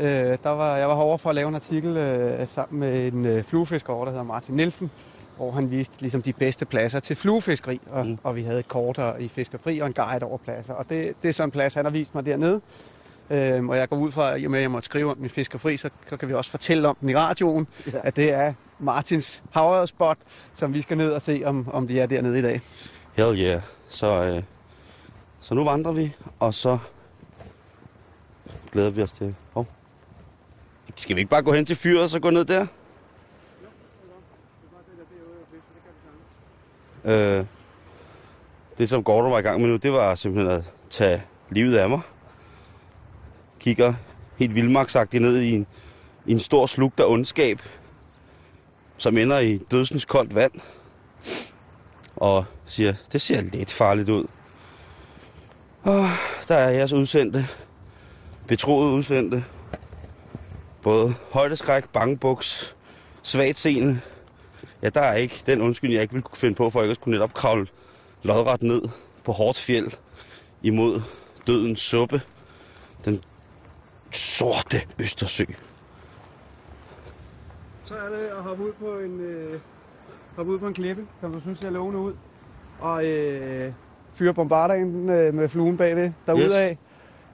[0.00, 3.24] Øh, der var, jeg var herovre for at lave en artikel øh, sammen med en
[3.26, 4.90] øh, fluefisker over, der hedder Martin Nielsen,
[5.36, 8.18] hvor han viste ligesom de bedste pladser til fluefiskeri, og, Mm.
[8.22, 10.74] og vi havde et kort i fiskefri og en guide over pladser.
[10.74, 12.60] Og det, det er sådan en plads, han har vist mig dernede.
[13.30, 15.16] Øhm, og jeg går ud fra, at i og med, at jeg måtte skrive om
[15.16, 17.90] den i Fiskerfri, så, så kan vi også fortælle om den i radioen, Ja.
[17.94, 17.98] ja.
[18.04, 20.18] at det er Martins Havørspot,
[20.52, 22.60] som vi skal ned og se, om, om de er dernede i dag.
[23.14, 23.62] Hell yeah.
[23.88, 24.42] Så, øh,
[25.40, 26.78] så nu vandrer vi, og så
[28.72, 29.34] glæder vi os til...
[29.54, 29.64] Oh.
[30.96, 32.66] Skal vi ikke bare gå hen til fyret og så gå ned der?
[37.04, 37.44] Øh,
[38.78, 41.88] det, som Gordon var i gang med nu, det var simpelthen at tage livet af
[41.88, 42.00] mig.
[43.60, 43.94] Kigger
[44.36, 45.66] helt vildmarksagtigt ned i en,
[46.26, 47.60] i en stor slug af ondskab,
[48.96, 50.52] som ender i dødsens koldt vand.
[52.16, 54.26] Og siger, det ser lidt farligt ud.
[55.82, 56.08] Og
[56.48, 57.46] der er jeres udsendte,
[58.48, 59.44] betroede udsendte.
[60.82, 62.74] Både højdeskræk, bangebuks,
[63.22, 64.00] svagt scene.
[64.82, 66.94] Ja, der er ikke den undskyldning, jeg ikke ville kunne finde på, for jeg ikke
[66.94, 67.66] skulle netop kravle
[68.22, 68.82] lodret ned
[69.24, 69.90] på hårdt fjeld
[70.62, 71.00] imod
[71.46, 72.22] dødens suppe.
[73.04, 73.22] Den
[74.12, 75.44] sorte Østersø.
[77.86, 79.60] Så er det at hoppe ud på en, øh,
[80.36, 82.12] hoppe ud på en klippe, som du synes ser lovende ud.
[82.80, 83.72] Og øh,
[84.14, 86.70] fyre bombardagen øh, med fluen bagved derudad.
[86.70, 86.78] Yes.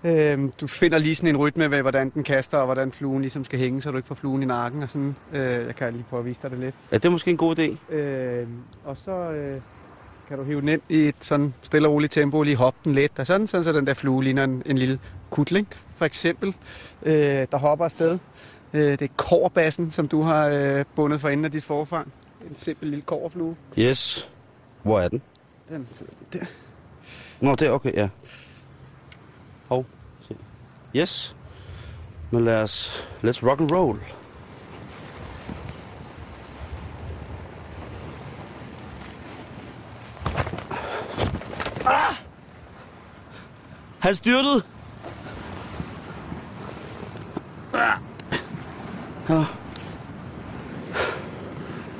[0.04, 3.44] Øh, du finder lige sådan en rytme med, hvordan den kaster, og hvordan fluen ligesom
[3.44, 5.16] skal hænge, så du ikke får fluen i nakken og sådan.
[5.32, 6.74] Øh, jeg kan lige prøve at vise dig det lidt.
[6.92, 7.94] Ja, det er måske en god idé.
[7.94, 8.46] Øh,
[8.84, 9.60] og så øh,
[10.28, 12.94] kan du hive den ind i et sådan stille og roligt tempo, lige hoppe den
[12.94, 14.98] lidt, og sådan, sådan så den der flue ligner en, en lille
[15.30, 16.54] kutling, for eksempel,
[17.02, 17.12] øh,
[17.52, 18.18] der hopper afsted.
[18.74, 22.12] Øh, det er korbassen, som du har øh, bundet for enden af dit forfang.
[22.50, 23.56] En simpel lille koverflue.
[23.78, 24.28] Yes.
[24.82, 25.22] Hvor er den?
[25.68, 26.44] Den sidder der.
[27.40, 28.08] Nå, det er okay, ja.
[29.68, 29.86] Hov.
[30.96, 31.36] Yes.
[32.30, 33.06] Men lad os...
[33.24, 33.98] Let's rock and roll.
[41.86, 42.14] Ah!
[43.98, 44.62] Han styrtede!
[49.28, 49.44] Ah.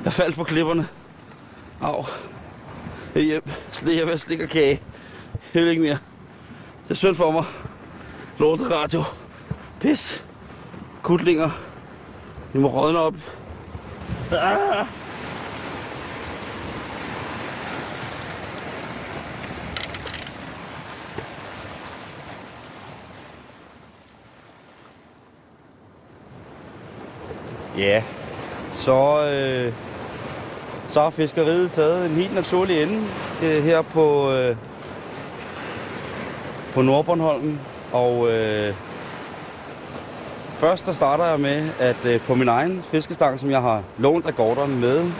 [0.03, 0.87] Jeg faldt på klipperne.
[1.81, 2.05] Au.
[3.15, 3.43] Jeg er hjem.
[3.71, 4.81] Slik, jeg vil slikke og kage.
[5.53, 5.97] Jeg vil ikke mere.
[6.83, 7.45] Det er synd for mig.
[8.39, 9.03] Lortet radio.
[9.79, 10.23] Pis.
[11.03, 11.49] Kutlinger.
[12.53, 13.15] Vi må rådne op.
[14.31, 15.02] Ah.
[27.77, 28.03] Ja,
[28.73, 29.73] så, øh,
[30.89, 33.01] så har fiskeriet taget en helt naturlig ende
[33.43, 34.55] øh, her på, øh,
[36.73, 37.59] på Nordbornholm.
[37.91, 38.73] Og øh,
[40.59, 44.25] først der starter jeg med, at øh, på min egen fiskestang, som jeg har lånt
[44.25, 45.11] af Gordon med,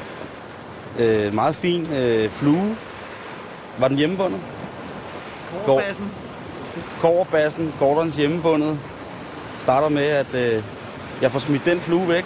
[0.99, 2.75] øh, meget fin øh, flue,
[3.77, 4.39] var den hjemmebundet.
[5.65, 6.11] Korbassen.
[7.01, 8.79] Koverbassen, Gordons hjemmebundet,
[9.61, 10.63] starter med, at øh,
[11.23, 12.25] jeg får smidt den flue væk.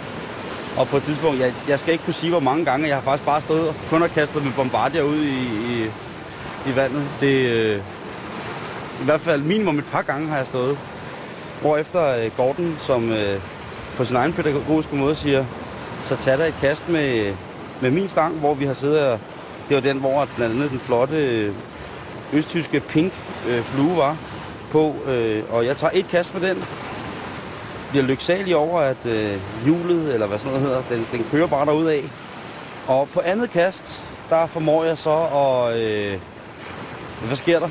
[0.76, 3.02] Og på et tidspunkt, jeg, jeg skal ikke kunne sige, hvor mange gange, jeg har
[3.02, 5.38] faktisk bare stået og kun har kastet med bombardier ud i,
[5.72, 5.84] i,
[6.70, 7.04] i vandet.
[7.20, 7.76] Det, øh,
[9.02, 10.78] I hvert fald minimum et par gange har jeg stået.
[11.60, 13.40] Hvorefter øh, Gordon, som øh,
[13.96, 15.44] på sin egen pædagogiske måde siger,
[16.08, 17.34] så tag dig et kast med,
[17.80, 19.18] med min stang, hvor vi har siddet og,
[19.68, 21.52] det var den, hvor blandt andet den flotte
[22.32, 23.12] østtyske pink
[23.48, 24.16] øh, flue var
[24.70, 24.94] på.
[25.06, 26.64] Øh, og jeg tager et kast med den,
[27.90, 31.66] bliver lyksalig over, at øh, hjulet, eller hvad sådan noget hedder, den, den kører bare
[31.66, 32.04] derud af.
[32.86, 33.98] Og på andet kast,
[34.30, 35.76] der formår jeg så at...
[35.76, 36.18] Øh,
[37.26, 37.68] hvad sker der?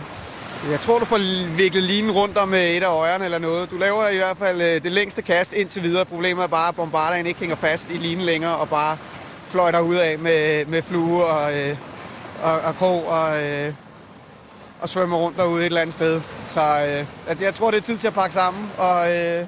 [0.72, 1.20] Jeg tror, du får
[1.56, 3.72] viklet linen rundt om øh, et af øjerne eller noget.
[3.72, 6.06] Du laver i hvert fald øh, det længste kast indtil videre.
[6.06, 8.98] Problemet er bare, at bombarderen ikke hænger fast i linen længere og bare
[9.48, 11.78] fløjter ud af med, med flue og, øh,
[12.44, 13.74] og, og krog og, øh,
[14.82, 16.22] og svømmer rundt derude et eller andet sted.
[16.50, 18.72] Så øh, at jeg tror, det er tid til at pakke sammen.
[18.78, 19.46] Og, øh,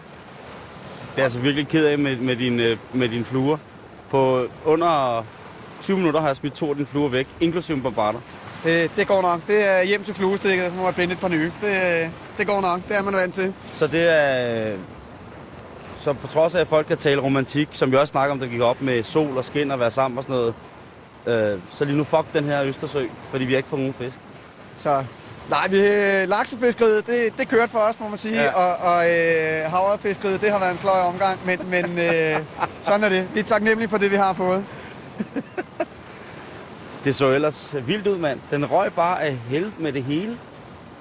[1.16, 3.58] det er altså virkelig ked af med, med, din, øh, med din fluer.
[4.10, 5.26] På under
[5.82, 8.20] 20 minutter har jeg smidt to af dine fluer væk, inklusive en bombarder.
[8.64, 9.42] det, det går nok.
[9.48, 10.76] Det er hjem til fluestikket.
[10.78, 11.52] Må jeg binde et par nye.
[11.62, 12.82] Det, øh, det går nok.
[12.90, 13.54] Det er man vant til.
[13.74, 14.74] Så det er...
[16.00, 18.48] Så på trods af, at folk kan tale romantik, som vi også snakker om, der
[18.48, 20.54] gik op med sol og skin og være sammen og sådan noget,
[21.54, 24.20] øh, så lige nu fuck den her Østersø, fordi vi har ikke fået nogen fisk.
[24.80, 25.04] Så
[25.50, 25.78] nej, vi,
[26.26, 28.42] laksefiskeriet, det, det kørte for os, må man sige.
[28.42, 28.52] Ja.
[28.52, 31.40] Og, og øh, havrefiskeriet, det har været en sløj omgang.
[31.46, 32.40] Men, men øh,
[32.82, 33.28] sådan er det.
[33.34, 34.64] Vi er taknemmelige for det, vi har fået.
[37.04, 38.40] Det så ellers vildt ud, mand.
[38.52, 40.38] Den røg bare af held med det hele.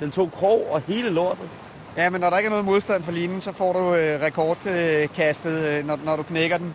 [0.01, 1.49] Den tog krog og hele lortet.
[1.97, 5.65] Ja, men når der ikke er noget modstand for linen, så får du øh, rekordkastet,
[5.65, 6.75] øh, når, når du knækker den.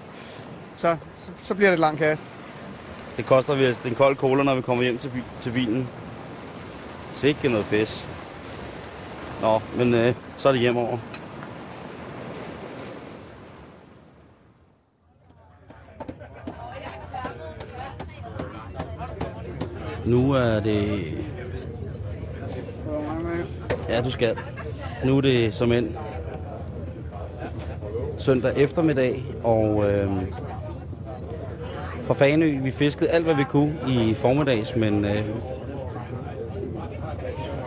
[0.76, 2.24] Så, så, så bliver det et langt kast.
[3.18, 5.12] Det koster vist en kold cola, når vi kommer hjem til,
[5.44, 5.88] til bilen.
[7.24, 8.06] Sikke noget pis.
[9.42, 10.98] Nå, men øh, så er det hjem over.
[20.06, 21.04] Nu er det...
[23.90, 24.38] Ja, du skal.
[25.06, 25.96] Nu er det som end
[28.18, 30.12] søndag eftermiddag, og øh,
[32.02, 32.60] fra Fanø.
[32.62, 35.26] Vi fiskede alt, hvad vi kunne i formiddags, men øh,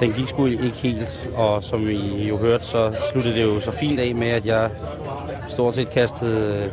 [0.00, 1.30] den gik sgu ikke helt.
[1.34, 4.70] Og som I jo hørte, så sluttede det jo så fint af med, at jeg
[5.48, 6.72] stort set kastede øh,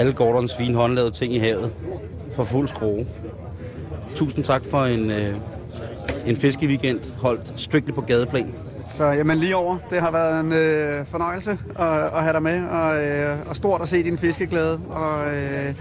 [0.00, 1.70] alle Gordons fine håndlavede ting i havet
[2.36, 3.06] for fuld skrue.
[4.14, 5.36] Tusind tak for en, øh,
[6.26, 8.54] en fiskeweekend holdt strictly på gadeplan.
[8.86, 9.78] Så jamen lige over.
[9.90, 13.82] Det har været en øh, fornøjelse at, at have dig med, og, øh, og stort
[13.82, 15.74] at se din fiskeglæde, og øh,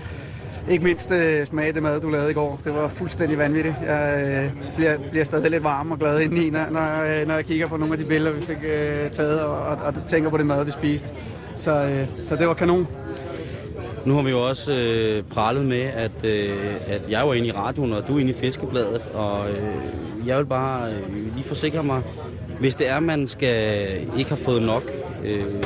[0.70, 2.60] ikke mindst øh, smage det mad, du lavede i går.
[2.64, 3.76] Det var fuldstændig vanvittigt.
[3.86, 7.46] Jeg øh, bliver, bliver stadig lidt varm og glad indeni, når, når, øh, når jeg
[7.46, 10.38] kigger på nogle af de billeder, vi fik øh, taget, og, og, og tænker på
[10.38, 11.08] det mad, vi spiste.
[11.56, 12.88] Så, øh, så det var kanon.
[14.06, 17.52] Nu har vi jo også øh, pralet med, at, øh, at jeg var inde i
[17.52, 21.84] radioen, og du er inde i fiskebladet, og øh, jeg vil bare øh, lige forsikre
[21.84, 22.02] mig,
[22.60, 24.84] hvis det er, man skal ikke har fået nok,
[25.26, 25.64] øh,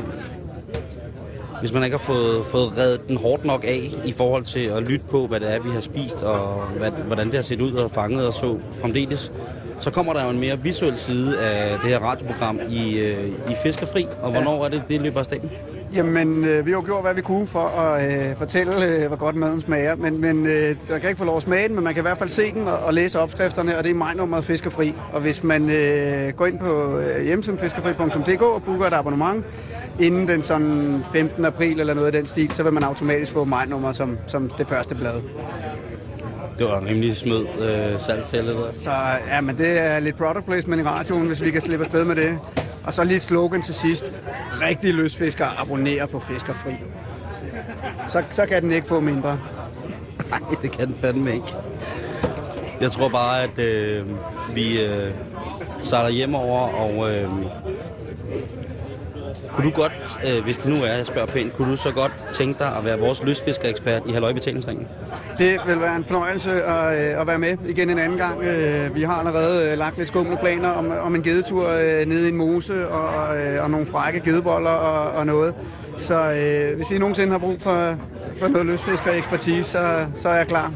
[1.64, 4.84] hvis man ikke har fået, fået reddet den hårdt nok af i forhold til at
[4.84, 7.74] lytte på, hvad det er, vi har spist, og hvad, hvordan det har set ud
[7.74, 9.32] og fanget og så fremdeles,
[9.80, 13.53] så kommer der jo en mere visuel side af det her radioprogram i, øh, i
[13.64, 15.51] Fiskerfri, og hvornår er det, det løber af staten?
[15.95, 19.15] Jamen, øh, vi har jo gjort, hvad vi kunne for at øh, fortælle, øh, hvor
[19.15, 19.95] godt maden smager.
[19.95, 22.07] Men, men øh, der kan ikke få lov at smage den, men man kan i
[22.07, 24.93] hvert fald se den og, og læse opskrifterne, og det er majnummeret Fiskerfri.
[25.11, 29.45] Og hvis man øh, går ind på øh, hjemmesiden fiskerfri.dk og booker et abonnement,
[29.99, 31.45] inden den sådan 15.
[31.45, 34.67] april eller noget af den stil, så vil man automatisk få majnummer som, som det
[34.67, 35.21] første blad.
[36.57, 38.71] Det var en rimelig smød øh, salgstale der.
[38.73, 38.91] Så
[39.27, 42.15] ja, men det er lidt product placement i radioen, hvis vi kan slippe afsted med
[42.15, 42.39] det.
[42.83, 44.11] Og så lige et slogan til sidst.
[44.61, 46.71] Rigtige løsfiskere abonnerer på Fiskerfri.
[48.09, 49.39] Så, så kan den ikke få mindre.
[50.29, 51.55] Nej, det kan den fandme ikke.
[52.81, 54.05] Jeg tror bare, at øh,
[54.55, 55.11] vi øh,
[55.83, 57.29] sejler hjem over, og øh,
[59.53, 59.91] kunne du godt,
[60.27, 62.85] øh, hvis det nu er, jeg spørger pænt, kunne du så godt tænke dig at
[62.85, 64.87] være vores lystfiskerekspert i Halløj Betalingsringen?
[65.37, 68.43] Det vil være en fornøjelse at, øh, at være med igen en anden gang.
[68.43, 72.25] Øh, Vi har allerede øh, lagt lidt skumle planer om, om en gedetur øh, nede
[72.25, 75.53] i en mose og, øh, og nogle frække gedeboller og, og noget.
[75.97, 77.95] Så øh, hvis I nogensinde har brug for,
[78.39, 80.71] for noget lystfisker ekspertise, så, så er jeg klar.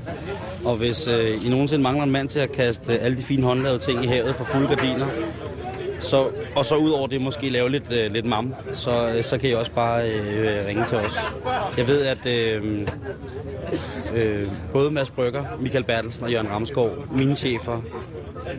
[0.66, 3.44] Og hvis øh, I nogensinde mangler en mand til at kaste øh, alle de fine
[3.44, 5.06] håndlavede ting i havet for fulde gardiner,
[6.02, 9.38] så, og så ud over det måske lave lidt, øh, lidt mam, så, øh, så
[9.38, 11.20] kan I også bare øh, ringe til os.
[11.78, 12.88] Jeg ved, at øh,
[14.16, 17.82] øh, både Mads Brygger, Michael Bertelsen og Jørgen Ramskov, mine chefer,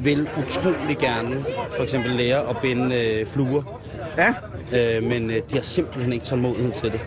[0.05, 1.45] vil utrolig gerne
[1.77, 3.63] for eksempel lære at binde øh, fluer,
[4.19, 4.35] Ja,
[4.97, 7.01] øh, men øh, de har simpelthen ikke tålmodighed til det.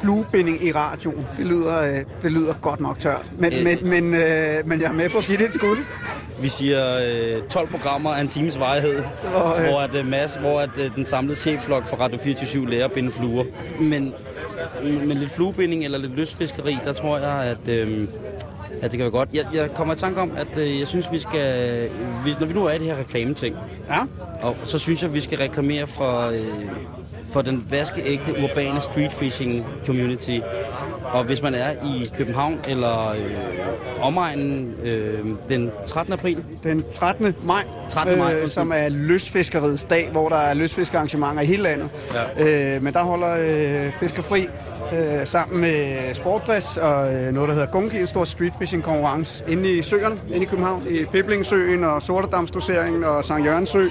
[0.00, 3.32] fluebinding i radioen, det lyder, øh, det lyder godt nok tørt.
[3.38, 3.64] Men, Øh.
[3.64, 5.76] men, men, øh, men jeg er med på at give det et skud.
[6.42, 6.98] Vi siger
[7.36, 9.02] øh, 12 programmer af en times varighed,
[9.34, 12.70] Og, øh, hvor, at, øh, Mads, hvor at, øh, den samlede chefflok fra Radio 24
[12.70, 13.44] lærer at binde fluer.
[13.80, 14.14] Men
[14.82, 18.08] med lidt fluebinding eller lidt lystfiskeri, der tror jeg, at, øh,
[18.82, 19.28] at det kan være godt.
[19.34, 21.82] Jeg, jeg kommer i tanke om, at øh, jeg synes, vi skal...
[22.24, 23.56] Vi, når vi nu er i det her reklameting,
[23.88, 23.98] Ja,
[24.42, 26.38] og så synes jeg, at vi skal reklamere for, øh,
[27.32, 30.38] for den vaskeægte urbane street fishing community.
[31.12, 33.34] Og hvis man er i København eller øh,
[34.00, 36.12] omegnen øh, den 13.
[36.12, 37.34] april, den 13.
[37.42, 38.18] maj, 13.
[38.18, 41.88] maj, øh, som er lystfiskeriets dag, hvor der er lystfiskearrangementer i hele landet.
[42.38, 42.74] Ja.
[42.76, 43.36] Øh, men der holder
[43.86, 44.46] øh, Fiskerfri
[44.92, 49.72] øh, sammen med Sportdress og øh, noget, der hedder Gungi, en stor streetfishing konkurrence inde
[49.78, 53.88] i søerne, inde i København, i Piblingsøen og Sortedamsdoseringen og Sankt Jørgens Sø,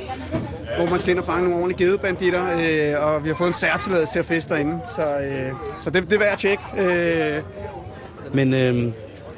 [0.77, 3.53] hvor man skal ind og fange nogle ordentlige gedebanditter, øh, og vi har fået en
[3.53, 5.51] særtilladelse til at feste derinde, så, øh,
[5.81, 6.63] så det, det er værd at tjekke.
[6.77, 7.41] Øh,
[8.33, 8.93] Men øh,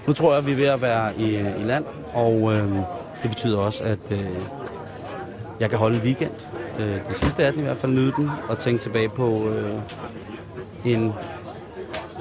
[0.08, 2.70] nu tror jeg, at vi er ved at være i, i land, og øh,
[3.24, 4.28] det betyder også, at øh,
[5.60, 6.32] jeg kan holde en weekend.
[6.80, 9.74] Øh, det sidste er den i hvert fald nyde den, og tænke tilbage på øh,
[10.86, 11.14] en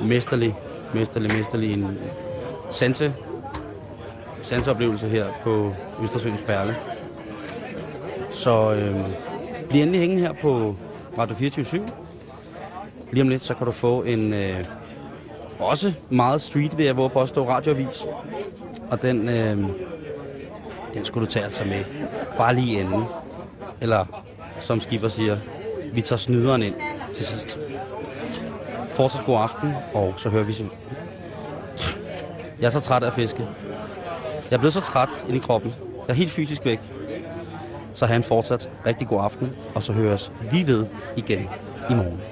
[0.03, 0.57] mesterlig,
[0.95, 1.99] mesterlig, mesterlig en
[2.71, 3.15] sanse,
[4.43, 6.77] sanseoplevelse her på Østersøens Perle.
[8.43, 8.97] Så øh,
[9.69, 10.77] bliv endelig hængende her på
[11.19, 11.93] Radio 24-7.
[13.13, 14.65] Lige om lidt, så kan du få en øh,
[15.59, 18.05] også meget street, ved jeg våge påstå, radioavis.
[18.91, 19.57] Og den, øh,
[20.95, 21.85] den skulle du tage altså med.
[22.37, 23.05] Bare lige inden.
[23.81, 24.05] Eller,
[24.61, 25.37] som Skipper siger,
[25.93, 26.75] vi tager snyderen ind
[27.15, 27.59] til sidst.
[28.89, 30.67] Fortsat god aften, og så hører vi sig.
[32.61, 33.47] Jeg er så træt af at fiske.
[34.51, 35.75] Jeg er blevet så træt ind i kroppen.
[36.07, 36.81] Jeg er helt fysisk væk
[37.95, 40.87] så have en fortsat rigtig god aften, og så høres vi ved
[41.17, 41.49] igen
[41.91, 42.32] i morgen.